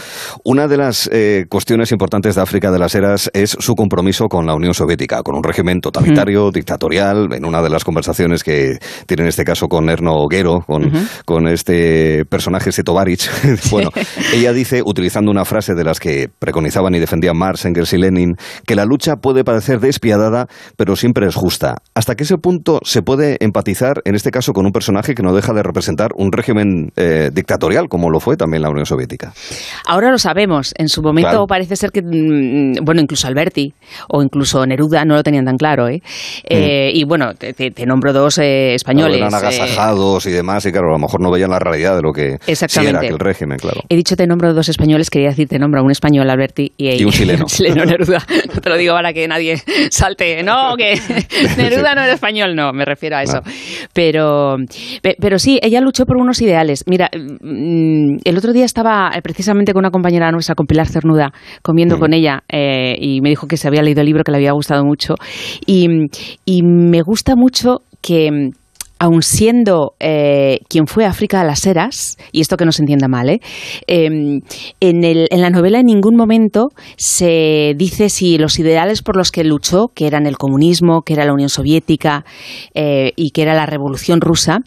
Una 0.43 0.67
de 0.67 0.77
las 0.77 1.09
eh, 1.11 1.45
cuestiones 1.49 1.91
importantes 1.91 2.35
de 2.35 2.41
África 2.41 2.71
de 2.71 2.79
las 2.79 2.95
Eras 2.95 3.29
es 3.33 3.51
su 3.51 3.75
compromiso 3.75 4.27
con 4.27 4.45
la 4.45 4.53
Unión 4.53 4.73
Soviética, 4.73 5.23
con 5.23 5.35
un 5.35 5.43
régimen 5.43 5.81
totalitario, 5.81 6.51
dictatorial. 6.51 7.33
En 7.33 7.45
una 7.45 7.61
de 7.61 7.69
las 7.69 7.83
conversaciones 7.83 8.43
que 8.43 8.77
tiene 9.05 9.23
en 9.23 9.29
este 9.29 9.43
caso 9.43 9.67
con 9.67 9.89
Erno 9.89 10.27
Guero, 10.27 10.61
con, 10.65 10.91
con 11.25 11.47
este 11.47 12.25
personaje, 12.25 12.69
este 12.69 12.83
bueno, 13.71 13.89
ella 14.33 14.53
dice, 14.53 14.81
utilizando 14.83 15.31
una 15.31 15.45
frase 15.45 15.75
de 15.75 15.83
las 15.83 15.99
que 15.99 16.29
preconizaban 16.39 16.95
y 16.95 16.99
defendían 16.99 17.37
Marx, 17.37 17.65
Engels 17.65 17.93
y 17.93 17.97
Lenin, 17.97 18.35
que 18.65 18.75
la 18.75 18.85
lucha 18.85 19.17
puede 19.17 19.43
parecer 19.43 19.79
despiadada, 19.79 20.47
pero 20.75 20.95
siempre 20.95 21.27
es 21.27 21.35
justa. 21.39 21.77
¿Hasta 21.95 22.15
qué 22.15 22.23
ese 22.23 22.37
punto 22.37 22.79
se 22.83 23.01
puede 23.01 23.37
empatizar, 23.39 24.01
en 24.05 24.15
este 24.15 24.31
caso, 24.31 24.53
con 24.53 24.65
un 24.65 24.71
personaje 24.71 25.15
que 25.15 25.23
no 25.23 25.33
deja 25.33 25.53
de 25.53 25.63
representar 25.63 26.11
un 26.15 26.31
régimen 26.31 26.91
eh, 26.95 27.29
dictatorial, 27.33 27.87
como 27.89 28.09
lo 28.09 28.19
fue 28.19 28.37
también 28.37 28.61
la 28.61 28.69
Unión 28.69 28.85
Soviética? 28.85 29.33
Ahora 29.87 30.11
lo 30.11 30.17
sabemos. 30.17 30.73
En 30.77 30.89
su 30.89 31.01
momento 31.01 31.47
parece 31.47 31.75
ser 31.75 31.91
que, 31.91 32.01
mm, 32.01 32.83
bueno, 32.83 33.01
incluso 33.01 33.27
Alberti 33.27 33.73
o 34.09 34.21
incluso 34.21 34.65
Neruda 34.65 35.05
no 35.05 35.15
lo 35.15 35.23
tenían 35.23 35.45
tan 35.45 35.57
claro. 35.57 35.87
¿eh? 35.87 36.01
eh 36.43 36.91
mm. 36.93 36.97
y 36.97 37.03
bueno, 37.05 37.33
te, 37.35 37.73
nombro 37.85 38.13
dos 38.13 38.37
eh, 38.37 38.75
españoles. 38.75 39.17
eran 39.17 39.33
agasajados 39.33 40.25
y 40.25 40.31
demás, 40.31 40.65
y 40.65 40.71
claro, 40.71 40.89
a 40.89 40.93
lo 40.93 40.99
mejor 40.99 41.21
no 41.21 41.31
veían 41.31 41.49
la 41.49 41.59
realidad 41.59 41.95
de 41.95 42.01
lo 42.01 42.11
que 42.11 42.37
era 42.47 42.99
aquel 42.99 43.19
régimen, 43.19 43.57
claro. 43.57 43.81
He 43.89 43.95
dicho 43.95 44.15
te 44.15 44.27
nombro 44.27 44.53
dos 44.53 44.69
españoles, 44.69 45.09
quería 45.09 45.29
decir 45.29 45.47
te 45.47 45.57
nombro 45.57 45.83
un 45.83 45.91
español, 45.91 46.29
Alberti, 46.29 46.73
y, 46.77 47.03
un 47.03 47.11
chileno. 47.11 47.45
Neruda. 47.85 48.25
No 48.53 48.61
te 48.61 48.69
lo 48.69 48.77
digo 48.77 48.93
para 48.93 49.13
que 49.13 49.27
nadie 49.27 49.61
salte. 49.91 50.43
No, 50.43 50.75
que 50.77 50.93
Neruda 51.57 51.95
no 51.95 52.01
era 52.01 52.13
español, 52.13 52.55
no, 52.55 52.71
me 52.73 52.85
refiero 52.85 53.17
a 53.17 53.23
eso. 53.23 53.41
Pero, 53.93 54.57
pero 55.19 55.39
sí, 55.39 55.59
ella 55.61 55.81
luchó 55.81 56.05
por 56.05 56.17
unos 56.17 56.41
ideales. 56.41 56.83
Mira, 56.87 57.09
mm, 57.13 58.17
el 58.23 58.37
otro 58.37 58.53
día 58.53 58.65
estaba 58.65 59.11
eh, 59.15 59.21
precisamente 59.21 59.73
con 59.73 59.81
una 59.81 59.91
compañera 59.91 60.31
nuestra, 60.31 60.55
con 60.55 60.65
Pilar 60.65 60.87
Cernuda, 60.87 61.31
comiendo 61.61 61.97
mm. 61.97 61.99
con 61.99 62.13
ella 62.13 62.43
eh, 62.51 62.95
y 62.99 63.21
me 63.21 63.29
dijo 63.29 63.47
que 63.47 63.57
se 63.57 63.67
había 63.67 63.81
leído 63.81 64.01
el 64.01 64.07
libro, 64.07 64.23
que 64.23 64.31
le 64.31 64.37
había 64.37 64.51
gustado 64.51 64.83
mucho. 64.83 65.15
Y, 65.65 65.87
y 66.45 66.63
me 66.63 67.01
gusta 67.01 67.35
mucho 67.35 67.81
que 68.01 68.51
aun 68.99 69.23
siendo 69.23 69.95
eh, 69.99 70.59
quien 70.67 70.85
fue 70.85 71.05
África 71.05 71.39
de 71.41 71.47
las 71.47 71.65
Heras, 71.65 72.17
y 72.31 72.41
esto 72.41 72.57
que 72.57 72.65
no 72.65 72.71
se 72.71 72.81
entienda 72.81 73.07
mal, 73.07 73.29
¿eh? 73.29 73.39
em, 73.87 74.41
en, 74.79 75.41
la 75.41 75.49
novela 75.49 75.79
en 75.79 75.85
ningún 75.85 76.15
momento 76.15 76.69
se 76.97 77.73
dice 77.77 78.09
si 78.09 78.37
los 78.37 78.59
ideales 78.59 79.01
por 79.01 79.15
los 79.15 79.31
que 79.31 79.43
luchó, 79.43 79.87
que 79.93 80.05
eran 80.05 80.27
el 80.27 80.37
comunismo, 80.37 81.01
que 81.01 81.13
era 81.13 81.25
la 81.25 81.33
Unión 81.33 81.49
Soviética 81.49 82.25
eh, 82.73 83.13
y 83.15 83.31
que 83.31 83.41
era 83.41 83.53
la 83.53 83.65
Revolución 83.65 84.21
Rusa, 84.21 84.59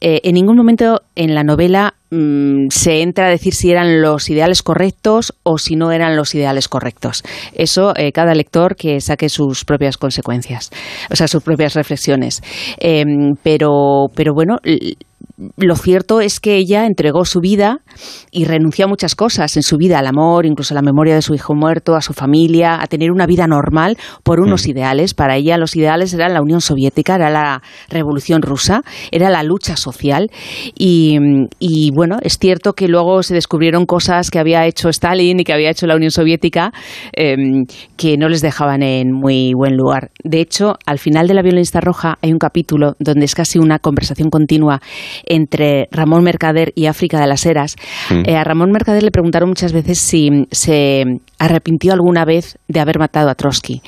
en 0.00 0.34
ningún 0.34 0.56
momento 0.56 1.00
en 1.18 1.34
la 1.34 1.44
novela 1.44 1.94
Mm, 2.10 2.68
se 2.70 3.02
entra 3.02 3.26
a 3.26 3.30
decir 3.30 3.52
si 3.54 3.70
eran 3.70 4.00
los 4.00 4.30
ideales 4.30 4.62
correctos 4.62 5.34
o 5.42 5.58
si 5.58 5.76
no 5.76 5.92
eran 5.92 6.16
los 6.16 6.34
ideales 6.34 6.66
correctos. 6.66 7.22
Eso 7.52 7.92
eh, 7.96 8.12
cada 8.12 8.34
lector 8.34 8.76
que 8.76 9.00
saque 9.02 9.28
sus 9.28 9.66
propias 9.66 9.98
consecuencias, 9.98 10.70
o 11.10 11.16
sea, 11.16 11.28
sus 11.28 11.42
propias 11.42 11.74
reflexiones. 11.74 12.42
Em, 12.78 13.34
pero, 13.42 14.06
pero 14.14 14.32
bueno, 14.32 14.56
lo 15.56 15.76
cierto 15.76 16.20
es 16.20 16.40
que 16.40 16.56
ella 16.56 16.84
entregó 16.86 17.24
su 17.24 17.38
vida 17.40 17.80
y 18.32 18.44
renunció 18.44 18.86
a 18.86 18.88
muchas 18.88 19.14
cosas 19.14 19.56
en 19.56 19.62
su 19.62 19.76
vida, 19.76 20.00
al 20.00 20.06
amor, 20.08 20.46
incluso 20.46 20.74
a 20.74 20.76
la 20.76 20.82
memoria 20.82 21.14
de 21.14 21.22
su 21.22 21.34
hijo 21.34 21.54
muerto, 21.54 21.94
a 21.94 22.00
su 22.00 22.12
familia, 22.12 22.80
a 22.80 22.86
tener 22.88 23.12
una 23.12 23.26
vida 23.26 23.46
normal 23.46 23.96
por 24.24 24.40
unos 24.40 24.66
mm. 24.66 24.70
ideales. 24.70 25.14
Para 25.14 25.36
ella 25.36 25.56
los 25.56 25.76
ideales 25.76 26.12
eran 26.12 26.34
la 26.34 26.42
Unión 26.42 26.60
Soviética, 26.60 27.14
era 27.14 27.30
la 27.30 27.62
revolución 27.88 28.42
rusa, 28.42 28.82
era 29.12 29.30
la 29.30 29.44
lucha 29.44 29.76
social. 29.76 30.28
Y, 30.74 31.90
bueno, 31.94 32.16
es 32.22 32.38
cierto 32.38 32.72
que 32.72 32.88
luego 32.88 33.22
se 33.22 33.34
descubrieron 33.34 33.86
cosas 33.86 34.30
que 34.30 34.40
había 34.40 34.66
hecho 34.66 34.88
Stalin 34.88 35.38
y 35.38 35.44
que 35.44 35.52
había 35.52 35.70
hecho 35.70 35.86
la 35.86 35.94
Unión 35.94 36.10
Soviética 36.10 36.72
em, 37.12 37.66
que 37.96 38.16
no 38.16 38.28
les 38.28 38.40
dejaban 38.40 38.82
en 38.82 39.12
muy 39.12 39.52
buen 39.54 39.76
lugar. 39.76 40.10
De 40.24 40.40
hecho, 40.40 40.74
al 40.84 40.98
final 40.98 41.28
de 41.28 41.34
la 41.34 41.42
violencia 41.42 41.80
roja 41.80 42.18
hay 42.22 42.32
un 42.32 42.38
capítulo 42.38 42.96
donde 42.98 43.24
es 43.24 43.36
casi 43.36 43.58
una 43.58 43.78
conversación 43.78 44.30
continua 44.30 44.80
entre 45.28 45.88
Ramón 45.92 46.24
Mercader 46.24 46.72
y 46.74 46.86
África 46.86 47.20
de 47.20 47.26
las 47.26 47.46
Heras. 47.46 47.76
Mm. 48.10 48.22
Eh, 48.26 48.36
a 48.36 48.44
Ramón 48.44 48.72
Mercader 48.72 49.02
le 49.02 49.10
preguntaron 49.10 49.48
muchas 49.48 49.72
veces 49.72 49.98
si 49.98 50.46
se 50.50 51.04
arrepintió 51.38 51.92
alguna 51.92 52.24
vez 52.24 52.58
de 52.66 52.80
haber 52.80 52.98
matado 52.98 53.28
a 53.30 53.34
Trotsky. 53.34 53.82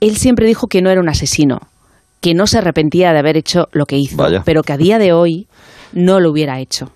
Él 0.00 0.16
siempre 0.16 0.46
dijo 0.46 0.66
que 0.66 0.82
no 0.82 0.90
era 0.90 1.00
un 1.00 1.08
asesino, 1.08 1.60
que 2.20 2.34
no 2.34 2.46
se 2.46 2.58
arrepentía 2.58 3.12
de 3.12 3.18
haber 3.18 3.36
hecho 3.36 3.68
lo 3.72 3.86
que 3.86 3.96
hizo, 3.96 4.16
pero 4.44 4.62
que 4.62 4.72
a 4.72 4.76
día 4.76 4.98
de 4.98 5.12
hoy 5.12 5.46
no 5.92 6.20
lo 6.20 6.30
hubiera 6.30 6.60
hecho. 6.60 6.90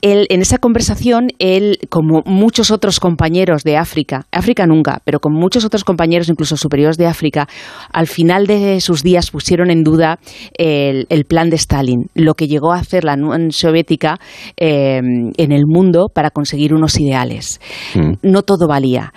Em, 0.00 0.24
en 0.28 0.42
esa 0.42 0.58
conversación, 0.58 1.28
él, 1.38 1.78
como 1.88 2.22
muchos 2.24 2.70
otros 2.70 3.00
compañeros 3.00 3.64
de 3.64 3.76
África, 3.76 4.26
África 4.30 4.66
nunca, 4.66 5.00
pero 5.04 5.18
con 5.18 5.32
muchos 5.32 5.64
otros 5.64 5.84
compañeros, 5.84 6.28
incluso 6.28 6.56
superiores 6.56 6.96
de 6.96 7.06
África, 7.06 7.48
al 7.92 8.06
final 8.06 8.46
de 8.46 8.80
sus 8.80 9.02
días 9.02 9.30
pusieron 9.30 9.70
en 9.70 9.82
duda 9.82 10.18
el, 10.56 11.06
plan 11.28 11.50
de 11.50 11.56
Stalin, 11.56 12.06
lo 12.14 12.34
que 12.34 12.46
llegó 12.46 12.72
a 12.72 12.78
hacer 12.78 13.04
la 13.04 13.14
Unión 13.14 13.50
Soviética 13.50 14.18
eh, 14.56 14.98
en 14.98 15.52
el 15.52 15.64
mundo 15.66 16.06
para 16.14 16.30
conseguir 16.30 16.74
unos 16.74 16.98
ideales. 17.00 17.60
Mm. 17.94 18.12
No 18.22 18.42
todo 18.42 18.68
valía, 18.68 19.12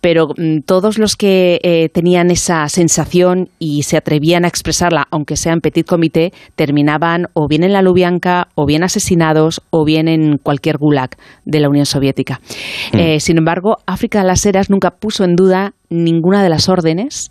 pero 0.00 0.28
mm, 0.36 0.60
todos 0.66 0.98
los 0.98 1.16
que 1.16 1.60
eh, 1.62 1.88
tenían 1.88 2.30
esa 2.30 2.68
sensación 2.68 3.48
y 3.58 3.84
se 3.84 3.96
atrevían 3.96 4.44
a 4.44 4.48
expresarla, 4.48 5.06
aunque 5.10 5.36
sea 5.36 5.54
en 5.54 5.60
petit 5.60 5.86
comité, 5.86 6.32
terminaban 6.54 7.26
o 7.32 7.48
bien 7.48 7.64
en 7.64 7.72
la 7.72 7.82
Lubianka, 7.82 8.48
o 8.54 8.66
bien 8.66 8.84
asesinados, 8.84 9.62
o 9.70 9.84
bien 9.84 10.08
en 10.08 10.25
cualquier 10.42 10.78
gulag 10.78 11.10
de 11.44 11.60
la 11.60 11.68
Unión 11.68 11.86
Soviética. 11.86 12.40
Mm. 12.92 12.98
Eh, 12.98 13.20
sin 13.20 13.38
embargo, 13.38 13.76
África 13.86 14.20
de 14.20 14.26
las 14.26 14.44
Heras 14.44 14.70
nunca 14.70 14.90
puso 14.90 15.24
en 15.24 15.36
duda 15.36 15.74
ninguna 15.90 16.42
de 16.42 16.48
las 16.48 16.68
órdenes 16.68 17.30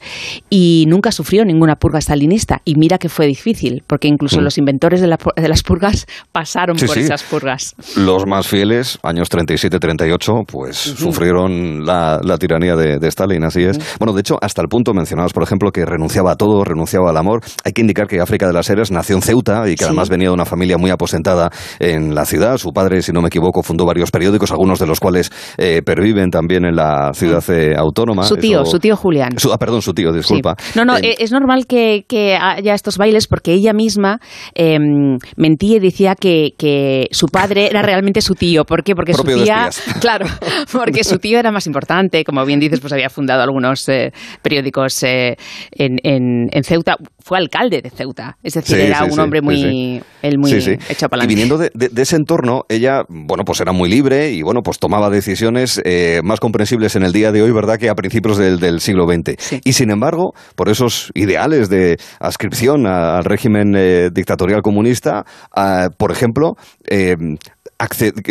y 0.49 0.85
nunca 0.87 1.11
sufrió 1.11 1.45
ninguna 1.45 1.75
purga 1.75 1.99
stalinista. 1.99 2.61
Y 2.65 2.75
mira 2.75 2.97
que 2.97 3.09
fue 3.09 3.27
difícil, 3.27 3.83
porque 3.87 4.07
incluso 4.07 4.39
mm. 4.39 4.43
los 4.43 4.57
inventores 4.57 5.01
de, 5.01 5.07
las 5.07 5.63
purgas 5.63 6.05
pasaron 6.31 6.77
por 6.77 6.97
esas 6.97 7.23
purgas. 7.23 7.75
Los 7.95 8.25
más 8.25 8.47
fieles, 8.47 8.99
años 9.03 9.29
37-38, 9.29 10.45
pues 10.47 10.77
sufrieron 10.77 11.85
la, 11.85 12.19
tiranía 12.39 12.75
de, 12.75 13.05
Stalin, 13.07 13.43
así 13.43 13.63
es. 13.63 13.79
Bueno, 13.99 14.13
de 14.13 14.21
hecho, 14.21 14.37
hasta 14.41 14.61
el 14.61 14.67
punto 14.67 14.93
mencionabas, 14.93 15.33
por 15.33 15.43
ejemplo, 15.43 15.71
que 15.71 15.85
renunciaba 15.85 16.31
a 16.31 16.35
todo, 16.35 16.63
renunciaba 16.63 17.09
al 17.09 17.17
amor. 17.17 17.41
Hay 17.63 17.71
que 17.71 17.81
indicar 17.81 18.07
que 18.07 18.19
África 18.19 18.47
de 18.47 18.53
las 18.53 18.69
Heras 18.69 18.91
nació 18.91 19.15
en 19.15 19.21
Ceuta 19.21 19.69
y 19.69 19.75
que 19.75 19.85
además 19.85 20.09
venía 20.09 20.29
de 20.29 20.33
una 20.33 20.45
familia 20.45 20.77
muy 20.77 20.91
aposentada 20.91 21.49
en 21.79 22.15
la 22.15 22.25
ciudad. 22.25 22.57
Su 22.57 22.71
padre, 22.71 23.01
si 23.01 23.11
no 23.11 23.21
me 23.21 23.27
equivoco, 23.27 23.63
fundó 23.63 23.85
varios 23.85 24.11
periódicos, 24.11 24.51
algunos 24.51 24.79
de 24.79 24.87
los 24.87 24.99
cuales 24.99 25.31
eh, 25.57 25.81
perviven 25.85 26.29
también 26.29 26.65
en 26.65 26.75
la 26.75 27.11
ciudad 27.13 27.43
mm. 27.47 27.51
eh, 27.51 27.75
autónoma 27.77 28.23
su 28.23 28.35
tío 28.79 28.95
Julián. 28.95 29.29
ah, 29.51 29.57
perdón, 29.57 29.81
su 29.81 29.93
tío, 29.93 30.11
disculpa. 30.11 30.55
No, 30.75 30.85
no, 30.85 30.97
eh, 30.97 31.15
es 31.19 31.31
normal 31.31 31.65
que, 31.67 32.03
haya 32.39 32.73
estos 32.73 32.97
bailes 32.97 33.27
porque 33.27 33.53
ella 33.53 33.73
misma 33.73 34.19
em, 34.53 35.17
mentía 35.35 35.77
y 35.77 35.79
decía 35.79 36.15
que, 36.15 37.07
su 37.11 37.27
padre 37.27 37.67
era 37.67 37.81
realmente 37.81 38.21
su 38.21 38.33
tío. 38.33 38.65
¿Por 38.65 38.83
qué? 38.83 38.95
Porque 38.95 39.13
su 39.13 39.23
tía, 39.23 39.69
claro, 40.01 40.25
porque 40.71 41.03
su 41.03 41.17
tío 41.17 41.39
era 41.39 41.51
más 41.51 41.67
importante, 41.67 42.23
como 42.23 42.45
bien 42.45 42.59
dices, 42.59 42.79
pues 42.79 42.93
había 42.93 43.09
fundado 43.09 43.41
algunos 43.43 43.87
eh, 43.89 44.11
periódicos 44.41 45.03
eh, 45.03 45.37
en, 45.71 45.97
en, 46.03 46.63
Ceuta, 46.63 46.97
fue 47.19 47.37
alcalde 47.37 47.81
de 47.81 47.89
Ceuta, 47.89 48.37
es 48.41 48.53
decir, 48.55 48.77
era 48.79 49.03
un 49.03 49.19
hombre 49.19 49.41
muy, 49.41 50.01
él 50.21 50.37
muy 50.37 50.51
hecho 50.51 51.09
para 51.09 51.23
Y 51.23 51.27
viniendo 51.27 51.57
de, 51.57 51.71
ese 51.95 52.15
entorno, 52.15 52.63
ella, 52.69 53.03
bueno, 53.07 53.43
pues 53.45 53.59
era 53.61 53.71
muy 53.71 53.89
libre 53.89 54.31
y 54.31 54.41
bueno, 54.41 54.61
pues 54.63 54.79
tomaba 54.79 55.09
decisiones 55.09 55.81
más 56.23 56.39
comprensibles 56.39 56.95
en 56.95 57.03
el 57.03 57.11
día 57.11 57.31
de 57.31 57.41
hoy, 57.41 57.51
¿verdad? 57.51 57.77
Que 57.77 57.89
a 57.89 57.95
principios 57.95 58.34
del, 58.37 58.79
siglo 58.79 59.05
XX. 59.05 59.61
Y 59.63 59.73
sin 59.73 59.91
embargo, 59.91 60.33
por 60.55 60.69
esos 60.69 61.11
ideales 61.13 61.69
de 61.69 61.97
adscripción 62.19 62.85
al 62.87 63.23
régimen 63.23 63.75
eh, 63.75 64.09
dictatorial 64.13 64.61
comunista, 64.61 65.25
ah, 65.55 65.89
por 65.97 66.11
ejemplo, 66.11 66.55
eh, 66.89 67.15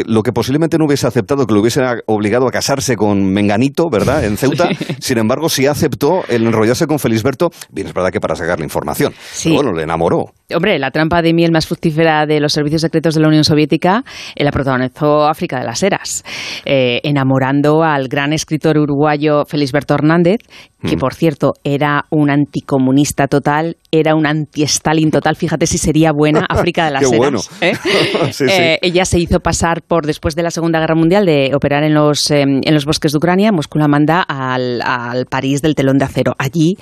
lo 0.06 0.22
que 0.22 0.32
posiblemente 0.32 0.78
no 0.78 0.86
hubiese 0.86 1.06
aceptado, 1.06 1.46
que 1.46 1.54
lo 1.54 1.60
hubiese 1.60 1.82
obligado 2.06 2.46
a 2.48 2.50
casarse 2.50 2.96
con 2.96 3.24
Menganito, 3.32 3.88
¿verdad? 3.90 4.24
En 4.24 4.36
Ceuta. 4.36 4.68
Sin 5.00 5.18
embargo, 5.18 5.48
sí 5.48 5.66
aceptó 5.66 6.24
el 6.28 6.46
enrollarse 6.46 6.86
con 6.86 6.98
Felisberto, 6.98 7.50
bien 7.70 7.88
es 7.88 7.94
verdad 7.94 8.10
que 8.10 8.20
para 8.20 8.34
sacar 8.34 8.58
la 8.58 8.64
información. 8.64 9.12
bueno, 9.46 9.72
le 9.72 9.82
enamoró. 9.82 10.26
Hombre, 10.54 10.78
la 10.78 10.90
trampa 10.90 11.22
de 11.22 11.32
miel 11.32 11.52
más 11.52 11.66
fructífera 11.66 12.26
de 12.26 12.40
los 12.40 12.52
servicios 12.52 12.82
secretos 12.82 13.14
de 13.14 13.20
la 13.20 13.28
Unión 13.28 13.44
Soviética 13.44 14.04
eh, 14.34 14.44
la 14.44 14.50
protagonizó 14.50 15.26
África 15.26 15.58
de 15.58 15.64
las 15.64 15.82
Heras, 15.82 16.24
eh, 16.64 17.00
enamorando 17.02 17.82
al 17.82 18.08
gran 18.08 18.32
escritor 18.32 18.78
uruguayo 18.78 19.44
Felisberto 19.46 19.94
Hernández, 19.94 20.38
que 20.86 20.96
mm. 20.96 20.98
por 20.98 21.14
cierto 21.14 21.54
era 21.64 22.04
un 22.10 22.30
anticomunista 22.30 23.26
total, 23.26 23.76
era 23.90 24.14
un 24.14 24.26
anti-Stalin 24.26 25.10
total. 25.10 25.36
Fíjate 25.36 25.66
si 25.66 25.78
sería 25.78 26.12
buena 26.12 26.46
África 26.48 26.86
de 26.86 26.90
las 26.90 27.12
Heras. 27.12 27.50
¿eh? 27.60 28.78
ella 28.82 29.04
se 29.04 29.18
hizo 29.18 29.40
pasar 29.40 29.82
por, 29.82 30.06
después 30.06 30.34
de 30.34 30.42
la 30.42 30.50
Segunda 30.50 30.80
Guerra 30.80 30.94
Mundial, 30.94 31.26
de 31.26 31.52
operar 31.54 31.84
en 31.84 31.94
los, 31.94 32.30
em, 32.30 32.60
en 32.62 32.74
los 32.74 32.84
bosques 32.84 33.12
de 33.12 33.18
Ucrania, 33.18 33.52
Moscú 33.52 33.78
la 33.78 33.88
manda 33.88 34.22
al, 34.22 34.80
al 34.82 35.26
París 35.26 35.62
del 35.62 35.74
telón 35.74 35.98
de 35.98 36.04
acero. 36.04 36.34
Allí 36.38 36.76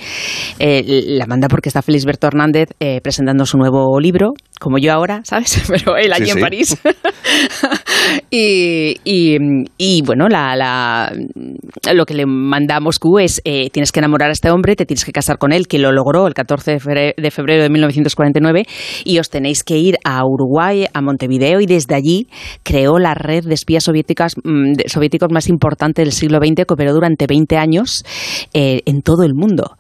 eh, 0.58 0.82
la 1.06 1.26
manda 1.26 1.48
porque 1.48 1.68
está 1.68 1.82
Felisberto 1.82 2.26
Hernández 2.26 2.70
eh, 2.80 3.00
presentando 3.02 3.46
su 3.46 3.58
nuevo 3.58 3.98
libro, 4.00 4.32
como 4.62 4.79
yo 4.79 4.92
ahora, 4.92 5.22
¿sabes? 5.25 5.61
Pero 5.68 5.96
él 5.96 6.12
allí 6.12 6.31
en 6.31 6.38
París. 6.38 6.79
y, 8.31 8.94
y, 9.05 10.03
bueno, 10.03 10.29
la, 10.29 10.55
la, 10.55 11.12
lo 11.92 12.07
que 12.07 12.14
le 12.14 12.27
manda 12.27 12.77
a 12.77 12.81
Moscú 12.81 13.18
es, 13.18 13.42
eh, 13.44 13.70
tienes 13.70 13.90
que 13.90 13.98
enamorar 13.98 14.31
a 14.31 14.33
este 14.33 14.51
hombre, 14.51 14.77
te 14.77 14.87
tienes 14.87 15.05
que 15.05 15.12
casar 15.12 15.38
con 15.38 15.53
él, 15.53 15.66
que 15.66 15.79
lo 15.79 15.90
logró 15.90 16.29
el 16.29 16.35
14 16.35 16.79
de 17.16 17.31
febrero 17.31 17.62
de 17.62 17.70
1949, 17.70 18.64
y 19.05 19.18
os 19.18 19.31
tenéis 19.31 19.64
que 19.64 19.79
ir 19.79 19.98
a 20.05 20.25
Uruguay, 20.25 20.87
a 20.94 21.03
Montevideo, 21.03 21.61
y 21.61 21.66
desde 21.66 21.96
allí 21.96 22.29
creó 22.62 22.98
la 23.01 23.14
red 23.14 23.44
de 23.44 23.55
espías 23.55 23.83
soviéticas, 23.83 24.37
mm, 24.44 24.75
soviéticos 24.87 25.31
más 25.33 25.48
importante 25.48 26.03
del 26.03 26.12
siglo 26.12 26.38
XX, 26.38 26.64
que 26.66 26.75
operó 26.75 26.92
durante 26.92 27.27
20 27.27 27.57
años 27.57 28.05
eh, 28.55 28.83
en 28.87 29.03
todo 29.03 29.25
el 29.25 29.35
mundo. 29.35 29.77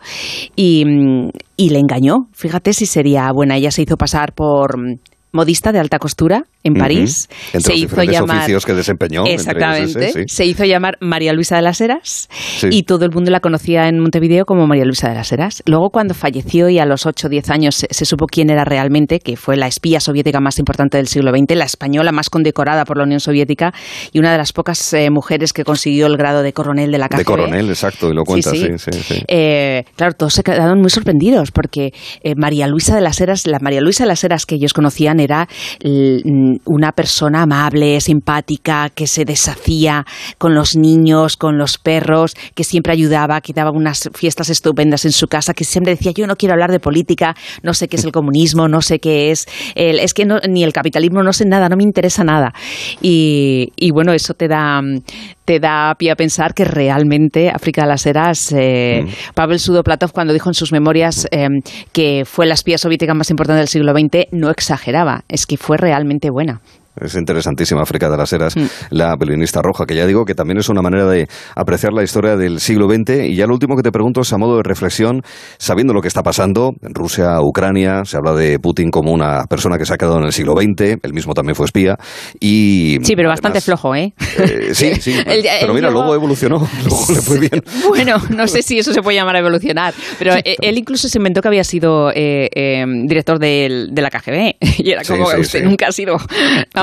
Y, 0.56 0.84
mm, 0.84 1.30
y 1.62 1.68
le 1.68 1.78
engañó. 1.78 2.28
Fíjate 2.32 2.72
si 2.72 2.86
sería 2.86 3.30
buena. 3.30 3.56
Ella 3.56 3.70
se 3.70 3.82
hizo 3.82 3.96
pasar 3.96 4.34
por 4.34 4.76
mm, 4.76 4.98
modista 5.32 5.72
de 5.72 5.78
alta 5.78 5.98
costura 5.98 6.44
en 6.64 6.74
París. 6.74 7.28
se 7.58 7.74
hizo 7.74 8.02
llamar, 8.02 8.38
oficios 8.38 8.64
que 8.64 8.74
desempeñó. 8.74 9.24
Exactamente. 9.26 10.28
Se 10.28 10.44
hizo 10.44 10.64
llamar 10.64 10.96
María 11.00 11.32
Luisa 11.32 11.56
de 11.56 11.62
las 11.62 11.80
Heras 11.80 12.28
y 12.70 12.84
todo 12.84 13.04
el 13.04 13.10
mundo 13.12 13.30
la 13.30 13.40
conocía 13.40 13.88
en 13.88 13.98
Montevideo 13.98 14.44
como 14.44 14.66
María 14.66 14.84
Luisa 14.84 15.08
de 15.08 15.14
las 15.14 15.32
Heras. 15.32 15.62
Luego, 15.66 15.90
cuando 15.90 16.14
falleció 16.14 16.68
y 16.68 16.78
a 16.78 16.86
los 16.86 17.06
8 17.06 17.26
o 17.26 17.30
10 17.30 17.50
años 17.50 17.74
se, 17.74 18.04
supo 18.04 18.26
quién 18.26 18.50
era 18.50 18.64
realmente, 18.64 19.18
que 19.18 19.36
fue 19.36 19.56
la 19.56 19.66
espía 19.66 20.00
soviética 20.00 20.40
más 20.40 20.58
importante 20.58 20.98
del 20.98 21.08
siglo 21.08 21.30
XX, 21.30 21.56
la 21.56 21.64
española 21.64 22.12
más 22.12 22.30
condecorada 22.30 22.84
por 22.84 22.98
la 22.98 23.04
Unión 23.04 23.20
Soviética 23.20 23.72
y 24.12 24.18
una 24.18 24.32
de 24.32 24.38
las 24.38 24.52
pocas 24.52 24.92
eh, 24.92 25.10
mujeres 25.10 25.52
que 25.52 25.64
consiguió 25.64 26.06
el 26.06 26.16
grado 26.16 26.42
de 26.42 26.52
coronel 26.52 26.92
de 26.92 26.98
la 26.98 27.08
KGB. 27.08 27.18
De 27.18 27.24
coronel, 27.24 27.68
exacto, 27.68 28.10
y 28.10 28.14
lo 28.14 28.24
cuenta, 28.24 28.50
sí, 28.50 28.66
sí. 28.78 29.22
Eh, 29.28 29.84
claro, 29.96 30.12
todos 30.14 30.34
se 30.34 30.42
quedaron 30.42 30.80
muy 30.80 30.90
sorprendidos 30.90 31.50
porque 31.50 31.92
eh, 32.22 32.34
María 32.36 32.66
Luisa 32.66 32.94
de 32.94 33.00
las 33.00 33.20
Heras, 33.20 33.46
la 33.46 33.58
María 33.60 33.80
Luisa 33.80 34.04
de 34.04 34.08
las 34.08 34.22
Heras 34.24 34.46
que 34.46 34.56
ellos 34.56 34.72
conocían 34.72 35.20
era 35.22 35.48
una 36.64 36.92
persona 36.92 37.42
amable, 37.42 38.00
simpática, 38.00 38.90
que 38.90 39.06
se 39.06 39.24
deshacía 39.24 40.04
con 40.38 40.54
los 40.54 40.76
niños, 40.76 41.36
con 41.36 41.58
los 41.58 41.78
perros, 41.78 42.34
que 42.54 42.64
siempre 42.64 42.92
ayudaba, 42.92 43.40
que 43.40 43.52
daba 43.52 43.70
unas 43.70 44.10
fiestas 44.14 44.50
estupendas 44.50 45.04
en 45.04 45.12
su 45.12 45.26
casa, 45.26 45.54
que 45.54 45.64
siempre 45.64 45.94
decía, 45.94 46.12
yo 46.12 46.26
no 46.26 46.36
quiero 46.36 46.54
hablar 46.54 46.70
de 46.70 46.80
política, 46.80 47.34
no 47.62 47.74
sé 47.74 47.88
qué 47.88 47.96
es 47.96 48.04
el 48.04 48.12
comunismo, 48.12 48.68
no 48.68 48.82
sé 48.82 48.98
qué 48.98 49.30
es, 49.30 49.46
es 49.74 50.14
que 50.14 50.26
ni 50.48 50.64
el 50.64 50.72
capitalismo, 50.72 51.22
no 51.22 51.32
sé 51.32 51.44
nada, 51.44 51.68
no 51.68 51.76
me 51.76 51.84
interesa 51.84 52.24
nada. 52.24 52.52
Y, 53.00 53.90
bueno, 53.92 54.12
eso 54.12 54.34
te 54.34 54.48
da, 54.48 54.80
te 55.44 55.58
da 55.60 55.94
pie 55.98 56.10
a 56.10 56.16
pensar 56.16 56.54
que 56.54 56.64
realmente 56.64 57.50
África 57.50 57.82
de 57.82 57.88
las 57.88 58.06
Heras, 58.06 58.52
eh, 58.52 59.04
mm. 59.04 59.34
Pavel 59.34 59.58
Sudoplatov, 59.58 60.12
cuando 60.12 60.32
dijo 60.32 60.48
en 60.50 60.54
sus 60.54 60.72
memorias 60.72 61.26
eh, 61.30 61.48
que 61.92 62.24
fue 62.24 62.46
la 62.46 62.54
espía 62.54 62.78
soviética 62.78 63.14
más 63.14 63.30
importante 63.30 63.58
del 63.58 63.68
siglo 63.68 63.92
XX, 63.92 64.28
no 64.32 64.50
exageraba, 64.50 65.24
es 65.28 65.46
que 65.46 65.56
fue 65.56 65.76
realmente 65.76 66.30
buena. 66.30 66.60
Es 67.00 67.14
interesantísima 67.14 67.82
África 67.82 68.10
de 68.10 68.16
las 68.16 68.32
Heras, 68.32 68.56
mm. 68.56 68.66
la 68.90 69.16
violinista 69.16 69.62
roja, 69.62 69.86
que 69.86 69.94
ya 69.94 70.06
digo 70.06 70.24
que 70.24 70.34
también 70.34 70.58
es 70.58 70.68
una 70.68 70.82
manera 70.82 71.06
de 71.06 71.26
apreciar 71.56 71.92
la 71.92 72.02
historia 72.02 72.36
del 72.36 72.60
siglo 72.60 72.86
XX. 72.86 73.28
Y 73.28 73.36
ya 73.36 73.46
lo 73.46 73.54
último 73.54 73.76
que 73.76 73.82
te 73.82 73.90
pregunto 73.90 74.20
es 74.20 74.32
a 74.32 74.38
modo 74.38 74.56
de 74.56 74.62
reflexión, 74.62 75.22
sabiendo 75.58 75.94
lo 75.94 76.02
que 76.02 76.08
está 76.08 76.22
pasando 76.22 76.72
en 76.82 76.94
Rusia, 76.94 77.40
Ucrania, 77.40 78.04
se 78.04 78.18
habla 78.18 78.34
de 78.34 78.58
Putin 78.58 78.90
como 78.90 79.12
una 79.12 79.44
persona 79.48 79.78
que 79.78 79.86
se 79.86 79.94
ha 79.94 79.96
quedado 79.96 80.18
en 80.18 80.24
el 80.24 80.32
siglo 80.32 80.54
XX, 80.54 80.98
él 81.02 81.14
mismo 81.14 81.32
también 81.34 81.54
fue 81.54 81.66
espía. 81.66 81.96
Y 82.40 82.98
sí, 83.02 83.16
pero 83.16 83.28
bastante 83.28 83.60
flojo, 83.60 83.94
¿eh? 83.94 84.12
¿eh? 84.38 84.74
sí, 84.74 84.94
sí. 85.00 85.14
pero 85.60 85.72
mira, 85.72 85.90
luego 85.90 86.14
evolucionó, 86.14 86.58
luego 86.84 87.06
le 87.08 87.22
fue 87.22 87.38
bien. 87.38 87.62
Bueno, 87.88 88.16
no 88.30 88.46
sé 88.46 88.62
si 88.62 88.78
eso 88.78 88.92
se 88.92 89.02
puede 89.02 89.16
llamar 89.16 89.36
evolucionar, 89.36 89.92
pero 90.18 90.34
eh, 90.34 90.56
él 90.60 90.78
incluso 90.78 91.08
se 91.08 91.18
inventó 91.18 91.40
que 91.42 91.48
había 91.48 91.64
sido 91.64 92.10
eh, 92.14 92.84
director 93.06 93.38
de, 93.38 93.88
la 93.94 94.10
KGB. 94.10 94.56
Y 94.78 94.90
era 94.90 95.02
como, 95.04 95.26
usted 95.38 95.62
nunca 95.62 95.88
ha 95.88 95.92
sido 95.92 96.16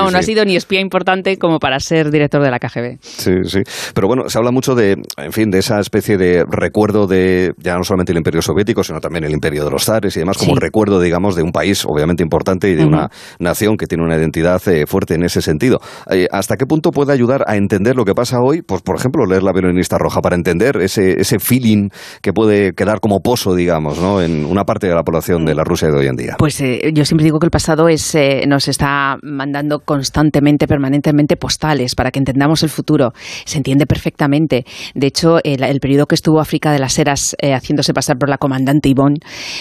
no 0.08 0.18
ha 0.18 0.22
sido 0.22 0.44
ni 0.44 0.56
espía 0.56 0.80
importante 0.80 1.36
como 1.36 1.58
para 1.58 1.80
ser 1.80 2.10
director 2.10 2.42
de 2.42 2.50
la 2.50 2.58
KGB. 2.58 2.98
Sí, 3.00 3.32
sí. 3.44 3.60
Pero 3.94 4.06
bueno, 4.06 4.28
se 4.28 4.38
habla 4.38 4.52
mucho 4.52 4.74
de, 4.74 4.96
en 5.16 5.32
fin, 5.32 5.50
de 5.50 5.58
esa 5.58 5.80
especie 5.80 6.16
de 6.16 6.44
recuerdo 6.48 7.06
de 7.06 7.52
ya 7.58 7.76
no 7.76 7.84
solamente 7.84 8.12
el 8.12 8.18
Imperio 8.18 8.42
Soviético, 8.42 8.84
sino 8.84 9.00
también 9.00 9.24
el 9.24 9.32
Imperio 9.32 9.64
de 9.64 9.70
los 9.70 9.84
Zares 9.84 10.16
y 10.16 10.20
demás, 10.20 10.38
como 10.38 10.54
recuerdo, 10.54 11.00
digamos, 11.00 11.34
de 11.36 11.42
un 11.42 11.52
país 11.52 11.84
obviamente 11.84 12.22
importante 12.22 12.70
y 12.70 12.74
de 12.74 12.84
una 12.84 13.10
nación 13.38 13.76
que 13.76 13.86
tiene 13.86 14.04
una 14.04 14.16
identidad 14.16 14.60
eh, 14.68 14.86
fuerte 14.86 15.14
en 15.14 15.24
ese 15.24 15.42
sentido. 15.42 15.80
Eh, 16.10 16.28
¿Hasta 16.30 16.56
qué 16.56 16.66
punto 16.66 16.90
puede 16.90 17.12
ayudar 17.12 17.44
a 17.46 17.56
entender 17.56 17.96
lo 17.96 18.04
que 18.04 18.14
pasa 18.14 18.38
hoy? 18.40 18.62
Pues, 18.62 18.82
por 18.82 18.96
ejemplo, 18.96 19.26
leer 19.26 19.42
la 19.42 19.52
violinista 19.52 19.98
roja 19.98 20.20
para 20.20 20.36
entender 20.36 20.76
ese, 20.78 21.20
ese 21.20 21.38
feeling 21.38 21.88
que 22.22 22.32
puede 22.32 22.72
quedar 22.72 23.00
como 23.00 23.20
pozo, 23.20 23.54
digamos, 23.54 23.98
¿no? 23.98 24.20
en 24.22 24.44
una 24.44 24.64
parte 24.64 24.86
de 24.86 24.94
la 24.94 25.02
población 25.02 25.44
de 25.44 25.54
la 25.54 25.64
Rusia 25.64 25.88
de 25.88 25.98
hoy 25.98 26.06
en 26.06 26.16
día. 26.16 26.36
Pues 26.38 26.60
eh, 26.60 26.90
yo 26.92 27.04
siempre 27.04 27.24
digo 27.24 27.38
que 27.38 27.46
el 27.46 27.50
pasado 27.50 27.88
es, 27.88 28.16
nos 28.46 28.68
está 28.68 29.16
mandando 29.22 29.80
constantemente, 29.90 30.68
permanentemente 30.68 31.36
postales 31.36 31.96
para 31.96 32.12
que 32.12 32.20
entendamos 32.20 32.62
el 32.62 32.68
futuro. 32.68 33.12
Se 33.44 33.58
entiende 33.58 33.86
perfectamente. 33.86 34.64
De 34.94 35.08
hecho, 35.08 35.40
el, 35.42 35.80
periodo 35.80 36.06
que 36.06 36.14
estuvo 36.14 36.38
África 36.38 36.70
de 36.70 36.78
las 36.78 36.96
Heras 36.96 37.34
eh, 37.40 37.54
haciéndose 37.54 37.92
pasar 37.92 38.16
por 38.16 38.28
la 38.28 38.38
comandante 38.38 38.88
Ivonne, 38.88 39.18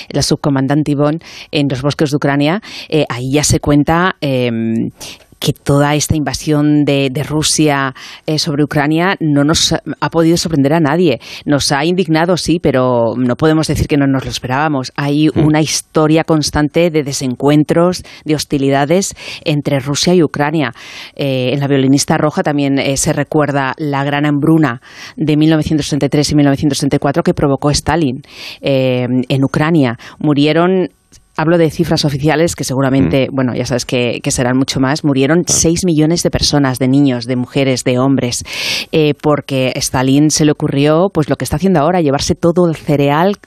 la 0.09 0.21
subcomandante 0.21 0.91
Ivonne, 0.91 1.17
en 1.49 1.67
los 1.67 1.81
bosques 1.81 2.11
de 2.11 2.17
Ucrania, 2.17 2.61
eh, 2.89 3.05
ahí 3.09 3.31
ya 3.31 3.43
se 3.43 3.59
cuenta 3.59 4.17
em, 4.21 4.91
que 5.39 5.53
toda 5.53 5.95
esta 5.95 6.15
invasión 6.15 6.83
de, 6.85 7.09
Rusia 7.27 7.93
eh, 8.25 8.39
sobre 8.39 8.63
Ucrania 8.63 9.15
no 9.19 9.43
nos 9.43 9.73
ha 9.73 10.09
podido 10.09 10.37
sorprender 10.37 10.73
a 10.73 10.79
nadie. 10.79 11.19
Nos 11.45 11.71
ha 11.71 11.83
indignado, 11.85 12.37
sí, 12.37 12.59
pero 12.61 13.13
no 13.17 13.35
podemos 13.35 13.67
decir 13.67 13.87
que 13.87 13.97
no 13.97 14.07
nos 14.07 14.23
lo 14.23 14.31
esperábamos. 14.31 14.91
Hay 14.95 15.27
mm. 15.27 15.45
una 15.45 15.61
historia 15.61 16.23
constante 16.23 16.89
de 16.89 17.03
desencuentros, 17.03 18.03
de 18.25 18.35
hostilidades 18.35 19.15
entre 19.43 19.79
Rusia 19.79 20.13
y 20.13 20.23
Ucrania. 20.23 20.71
Eh, 21.15 21.51
en 21.53 21.59
la 21.59 21.67
violinista 21.67 22.17
roja 22.17 22.43
también 22.43 22.79
eh, 22.79 22.97
se 22.97 23.13
recuerda 23.13 23.73
la 23.77 24.03
gran 24.03 24.25
hambruna 24.25 24.81
de 25.15 25.37
1963 25.37 26.31
y 26.31 26.35
1964 26.35 27.23
que 27.23 27.33
provocó 27.33 27.69
Stalin 27.71 28.21
en 28.61 29.43
Ucrania. 29.43 29.97
Murieron 30.19 30.89
hablo 31.39 31.57
de 31.57 31.69
cifras 31.71 32.03
oficiales 32.03 32.55
que 32.55 32.65
seguramente, 32.65 33.27
mm. 33.29 33.35
bueno, 33.35 33.53
ya 33.55 33.65
sabes 33.65 33.85
que, 33.85 34.19
serán 34.29 34.57
mucho 34.57 34.79
más, 34.79 35.03
murieron 35.03 35.43
6 35.47 35.85
millones 35.85 36.21
de 36.21 36.29
personas, 36.29 36.79
de 36.79 36.87
niños, 36.87 37.25
de 37.25 37.35
mujeres, 37.35 37.83
de 37.83 37.97
hombres, 37.97 38.43
eh, 38.91 39.13
porque 39.19 39.71
Stalin 39.75 40.29
se 40.29 40.45
le 40.45 40.51
ocurrió, 40.51 41.07
pues 41.13 41.29
lo 41.29 41.35
que 41.37 41.45
está 41.45 41.55
haciendo 41.55 41.79
ahora, 41.79 42.01
llevarse 42.01 42.35
todo 42.35 42.69
el 42.69 42.75
cereal 42.75 43.37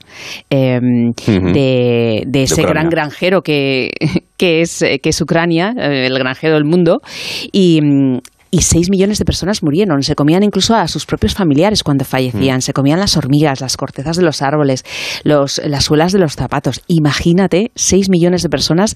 em, 0.49 1.13
de, 1.53 2.25
ese 2.33 2.63
gran 2.63 2.89
granjero 2.89 3.41
que, 3.41 3.91
que, 4.37 4.61
es, 4.61 4.83
que 5.01 5.09
es 5.09 5.21
Ucrania, 5.21 5.73
eh, 5.77 6.07
el 6.07 6.17
granjero 6.17 6.55
del 6.55 6.65
mundo, 6.65 6.99
y, 7.51 7.79
y 8.53 8.61
6 8.61 8.91
millones 8.91 9.17
de 9.17 9.25
personas 9.25 9.63
murieron. 9.63 10.03
Se 10.03 10.13
comían 10.13 10.43
incluso 10.43 10.75
a 10.75 10.87
sus 10.87 11.07
propios 11.07 11.33
familiares 11.33 11.81
cuando 11.81 12.05
fallecían. 12.05 12.59
Mm. 12.59 12.61
Se 12.61 12.71
comían 12.71 12.99
las 12.99 13.17
hormigas, 13.17 13.61
las 13.61 13.77
cortezas 13.77 14.15
de 14.15 14.21
los 14.21 14.43
árboles, 14.43 14.85
los, 15.23 15.59
las 15.65 15.85
suelas 15.85 16.11
de 16.11 16.19
los 16.19 16.35
zapatos. 16.35 16.83
Imagínate 16.85 17.71
6 17.73 18.11
millones 18.11 18.43
de 18.43 18.49
personas 18.49 18.95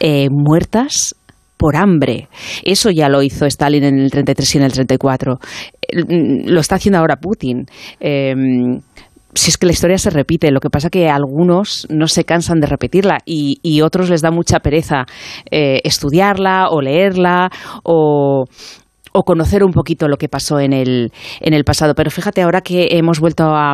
eh, 0.00 0.26
muertas 0.28 1.14
por 1.56 1.76
hambre. 1.76 2.28
Eso 2.64 2.90
ya 2.90 3.08
lo 3.08 3.22
hizo 3.22 3.46
Stalin 3.46 3.84
en 3.84 4.00
el 4.00 4.10
33 4.10 4.54
y 4.56 4.58
en 4.58 4.64
el 4.64 4.72
34. 4.72 5.38
Mm, 5.92 6.48
lo 6.48 6.58
está 6.58 6.74
haciendo 6.74 6.98
ahora 6.98 7.14
Putin. 7.14 7.64
Em, 8.00 8.80
si 9.34 9.50
es 9.50 9.56
que 9.56 9.66
la 9.66 9.72
historia 9.72 9.98
se 9.98 10.10
repite, 10.10 10.50
lo 10.50 10.58
que 10.58 10.70
pasa 10.70 10.90
que 10.90 11.08
algunos 11.08 11.86
no 11.90 12.08
se 12.08 12.24
cansan 12.24 12.58
de 12.58 12.66
repetirla 12.66 13.18
y, 13.24 13.60
y 13.62 13.82
otros 13.82 14.10
les 14.10 14.20
da 14.20 14.32
mucha 14.32 14.58
pereza 14.58 15.04
eh, 15.48 15.80
estudiarla 15.84 16.70
o 16.70 16.80
leerla 16.80 17.50
o, 17.84 18.46
o 19.16 19.22
conocer 19.24 19.64
un 19.64 19.72
poquito 19.72 20.08
lo 20.08 20.18
que 20.18 20.28
pasó 20.28 20.60
en 20.60 20.74
el, 20.74 21.10
en 21.40 21.54
el 21.54 21.64
pasado. 21.64 21.94
Pero 21.94 22.10
fíjate, 22.10 22.42
ahora 22.42 22.60
que 22.60 22.88
hemos 22.90 23.18
vuelto 23.18 23.44
a, 23.44 23.72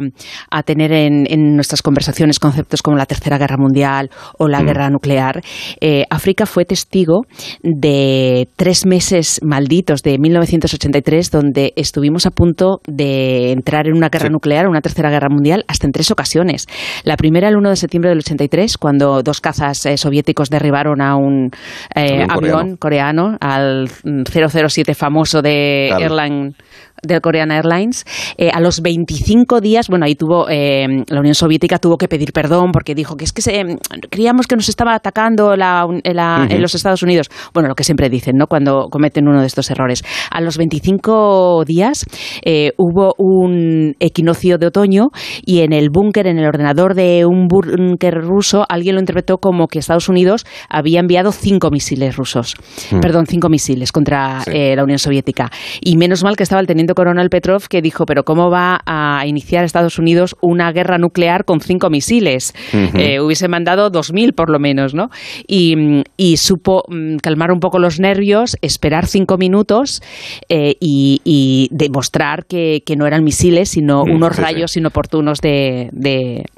a 0.51 0.63
tener 0.63 0.93
en, 0.93 1.27
en, 1.29 1.57
nuestras 1.57 1.83
conversaciones 1.83 2.39
conceptos 2.39 2.81
como 2.81 2.97
la 2.97 3.07
Tercera 3.07 3.39
Guerra 3.39 3.57
Mundial 3.59 4.09
o 4.39 4.47
la 4.47 4.63
mm. 4.63 4.67
guerra 4.67 4.91
nuclear, 4.91 5.43
eh, 5.81 6.05
África 6.11 6.47
fue 6.47 6.65
testigo 6.65 7.23
de 7.63 8.49
tres 8.55 8.87
meses 8.87 9.41
malditos 9.43 10.03
de 10.03 10.17
1983 10.19 11.31
donde 11.33 11.73
estuvimos 11.75 12.25
a 12.27 12.31
punto 12.31 12.81
de 12.87 13.51
entrar 13.51 13.89
en 13.89 13.97
una 13.97 14.11
guerra 14.11 14.29
nuclear, 14.29 14.69
una 14.69 14.81
Tercera 14.81 15.11
Guerra 15.11 15.29
Mundial, 15.29 15.65
hasta 15.67 15.87
en 15.87 15.93
tres 15.93 16.13
ocasiones. 16.13 16.67
La 17.03 17.17
primera 17.17 17.49
el 17.49 17.57
1 17.57 17.71
de 17.71 17.77
septiembre 17.77 18.11
del 18.11 18.19
83, 18.19 18.79
cuando 18.79 19.23
dos 19.23 19.41
cazas 19.41 19.85
eh, 19.87 19.97
soviéticos 19.97 20.51
derribaron 20.51 21.01
a 21.01 21.17
un 21.17 21.51
eh, 21.97 22.25
avión 22.29 22.77
coreano, 22.77 23.37
al 23.41 23.89
007 23.89 24.95
famoso 24.95 25.32
de 25.41 25.91
Airline 25.99 26.55
del 27.03 27.21
Korean 27.21 27.51
Airlines, 27.51 28.05
eh, 28.39 28.51
a 28.53 28.61
los 28.61 28.81
25 28.81 29.61
días, 29.61 29.89
bueno, 29.89 30.07
ahí 30.07 30.15
tuvo, 30.15 30.49
eh, 30.49 30.87
la 31.09 31.19
Unión 31.19 31.35
Soviética 31.35 31.79
tuvo 31.79 31.99
que 31.99 32.07
pedir 32.07 32.33
perdón 32.33 32.71
porque 32.73 32.95
dijo 32.95 33.17
que 33.17 33.25
es 33.25 33.33
que 33.33 33.43
se, 33.43 33.65
creíamos 34.09 34.47
que 34.47 34.55
nos 34.55 34.69
estaba 34.69 34.95
atacando 34.95 35.57
la, 35.57 35.85
en 36.05 36.63
los 36.63 36.77
Estados 36.77 37.03
Unidos. 37.03 37.29
Bueno, 37.53 37.69
lo 37.69 37.75
que 37.75 37.83
siempre 37.83 38.09
dicen, 38.09 38.37
¿no? 38.37 38.47
Cuando 38.47 38.89
cometen 38.89 39.27
uno 39.27 39.41
de 39.41 39.49
estos 39.49 39.69
errores. 39.71 40.05
A 40.31 40.41
los 40.41 40.57
25 40.59 41.65
días 41.67 42.07
eh, 42.45 42.71
hubo 42.79 43.15
un 43.19 43.97
equinoccio 43.99 44.59
de 44.59 44.67
otoño 44.67 45.09
y 45.45 45.61
en 45.61 45.73
el 45.73 45.91
búnker, 45.91 46.29
en 46.29 46.39
el 46.39 46.47
ordenador 46.47 46.95
de 46.95 47.27
un 47.27 47.49
búnker 47.49 48.15
ruso, 48.15 48.65
alguien 48.69 48.95
lo 48.95 49.01
interpretó 49.01 49.39
como 49.39 49.67
que 49.67 49.81
Estados 49.81 50.09
Unidos 50.09 50.47
había 50.69 51.01
enviado 51.01 51.33
cinco 51.33 51.71
misiles 51.73 52.17
rusos, 52.17 52.55
mm. 52.93 53.01
perdón, 53.01 53.27
cinco 53.27 53.49
misiles 53.49 53.91
contra 53.91 54.43
la 54.47 54.85
Unión 54.85 55.01
Soviética. 55.01 55.51
Y 55.81 55.97
menos 55.97 56.23
mal 56.23 56.37
que 56.37 56.45
estaba 56.45 56.61
el 56.61 56.69
teniente 56.69 56.92
coronel 56.95 57.31
Petrov 57.31 57.69
que 57.69 57.83
dijo, 57.83 58.07
pero 58.07 58.25
¿cómo 58.25 58.51
va 58.51 58.81
a 58.87 59.27
iniciar 59.27 59.65
Estados 59.65 59.99
Unidos 59.99 60.37
una 60.41 60.73
guerra 60.73 60.99
nuclear 60.99 61.45
con 61.45 61.61
cinco 61.61 61.91
misiles? 61.91 62.55
Eh, 62.73 63.21
hubiese 63.21 63.49
mandado 63.49 63.91
dos 63.91 64.13
mil 64.13 64.33
por 64.33 64.51
lo 64.51 64.59
menos, 64.59 64.95
¿no? 64.95 65.11
Y, 65.47 66.37
supo 66.37 66.85
mm, 66.89 67.17
calmar 67.17 67.53
un 67.53 67.61
poco 67.61 67.79
los 67.79 68.01
nervios, 68.01 68.57
esperar 68.63 69.07
cinco 69.07 69.37
minutos 69.37 70.03
eh, 70.49 70.77
y, 70.81 71.69
demostrar 71.71 72.47
que, 72.47 72.83
no 72.97 73.07
eran 73.07 73.25
misiles, 73.25 73.71
sino 73.71 74.05
mm, 74.05 74.11
unos 74.11 74.37
rayos 74.37 74.77
inoportunos 74.77 75.41
de, 75.41 75.91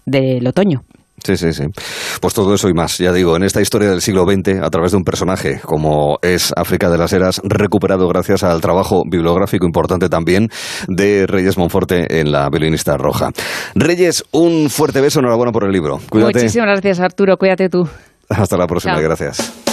del 0.04 0.46
otoño. 0.46 0.84
Sí, 1.24 1.38
sí, 1.38 1.52
sí. 1.54 1.64
Pues 2.20 2.34
todo 2.34 2.54
eso 2.54 2.68
y 2.68 2.74
más, 2.74 2.98
ya 2.98 3.10
digo, 3.10 3.34
en 3.34 3.44
esta 3.44 3.62
historia 3.62 3.88
del 3.88 4.02
siglo 4.02 4.24
XX, 4.24 4.60
a 4.62 4.68
través 4.68 4.92
de 4.92 4.98
un 4.98 5.04
personaje 5.04 5.58
como 5.62 6.18
es 6.20 6.52
África 6.54 6.90
de 6.90 6.98
las 6.98 7.12
Heras, 7.14 7.40
recuperado 7.44 8.06
gracias 8.08 8.42
al 8.42 8.60
trabajo 8.60 9.04
bibliográfico 9.08 9.64
importante 9.64 10.10
también 10.10 10.50
de 10.86 11.26
Reyes 11.26 11.56
Monforte 11.56 12.20
en 12.20 12.30
la 12.30 12.50
violinista 12.50 12.98
roja. 12.98 13.30
Reyes, 13.74 14.24
un 14.32 14.68
fuerte 14.68 15.00
beso, 15.00 15.20
enhorabuena 15.20 15.50
por 15.50 15.64
el 15.64 15.72
libro. 15.72 15.98
Cuídate. 16.10 16.40
Muchísimas 16.40 16.68
gracias, 16.68 17.00
Arturo, 17.00 17.38
cuídate 17.38 17.70
tú. 17.70 17.88
Hasta 18.28 18.56
la 18.58 18.66
próxima, 18.66 19.00
gracias. 19.00 19.54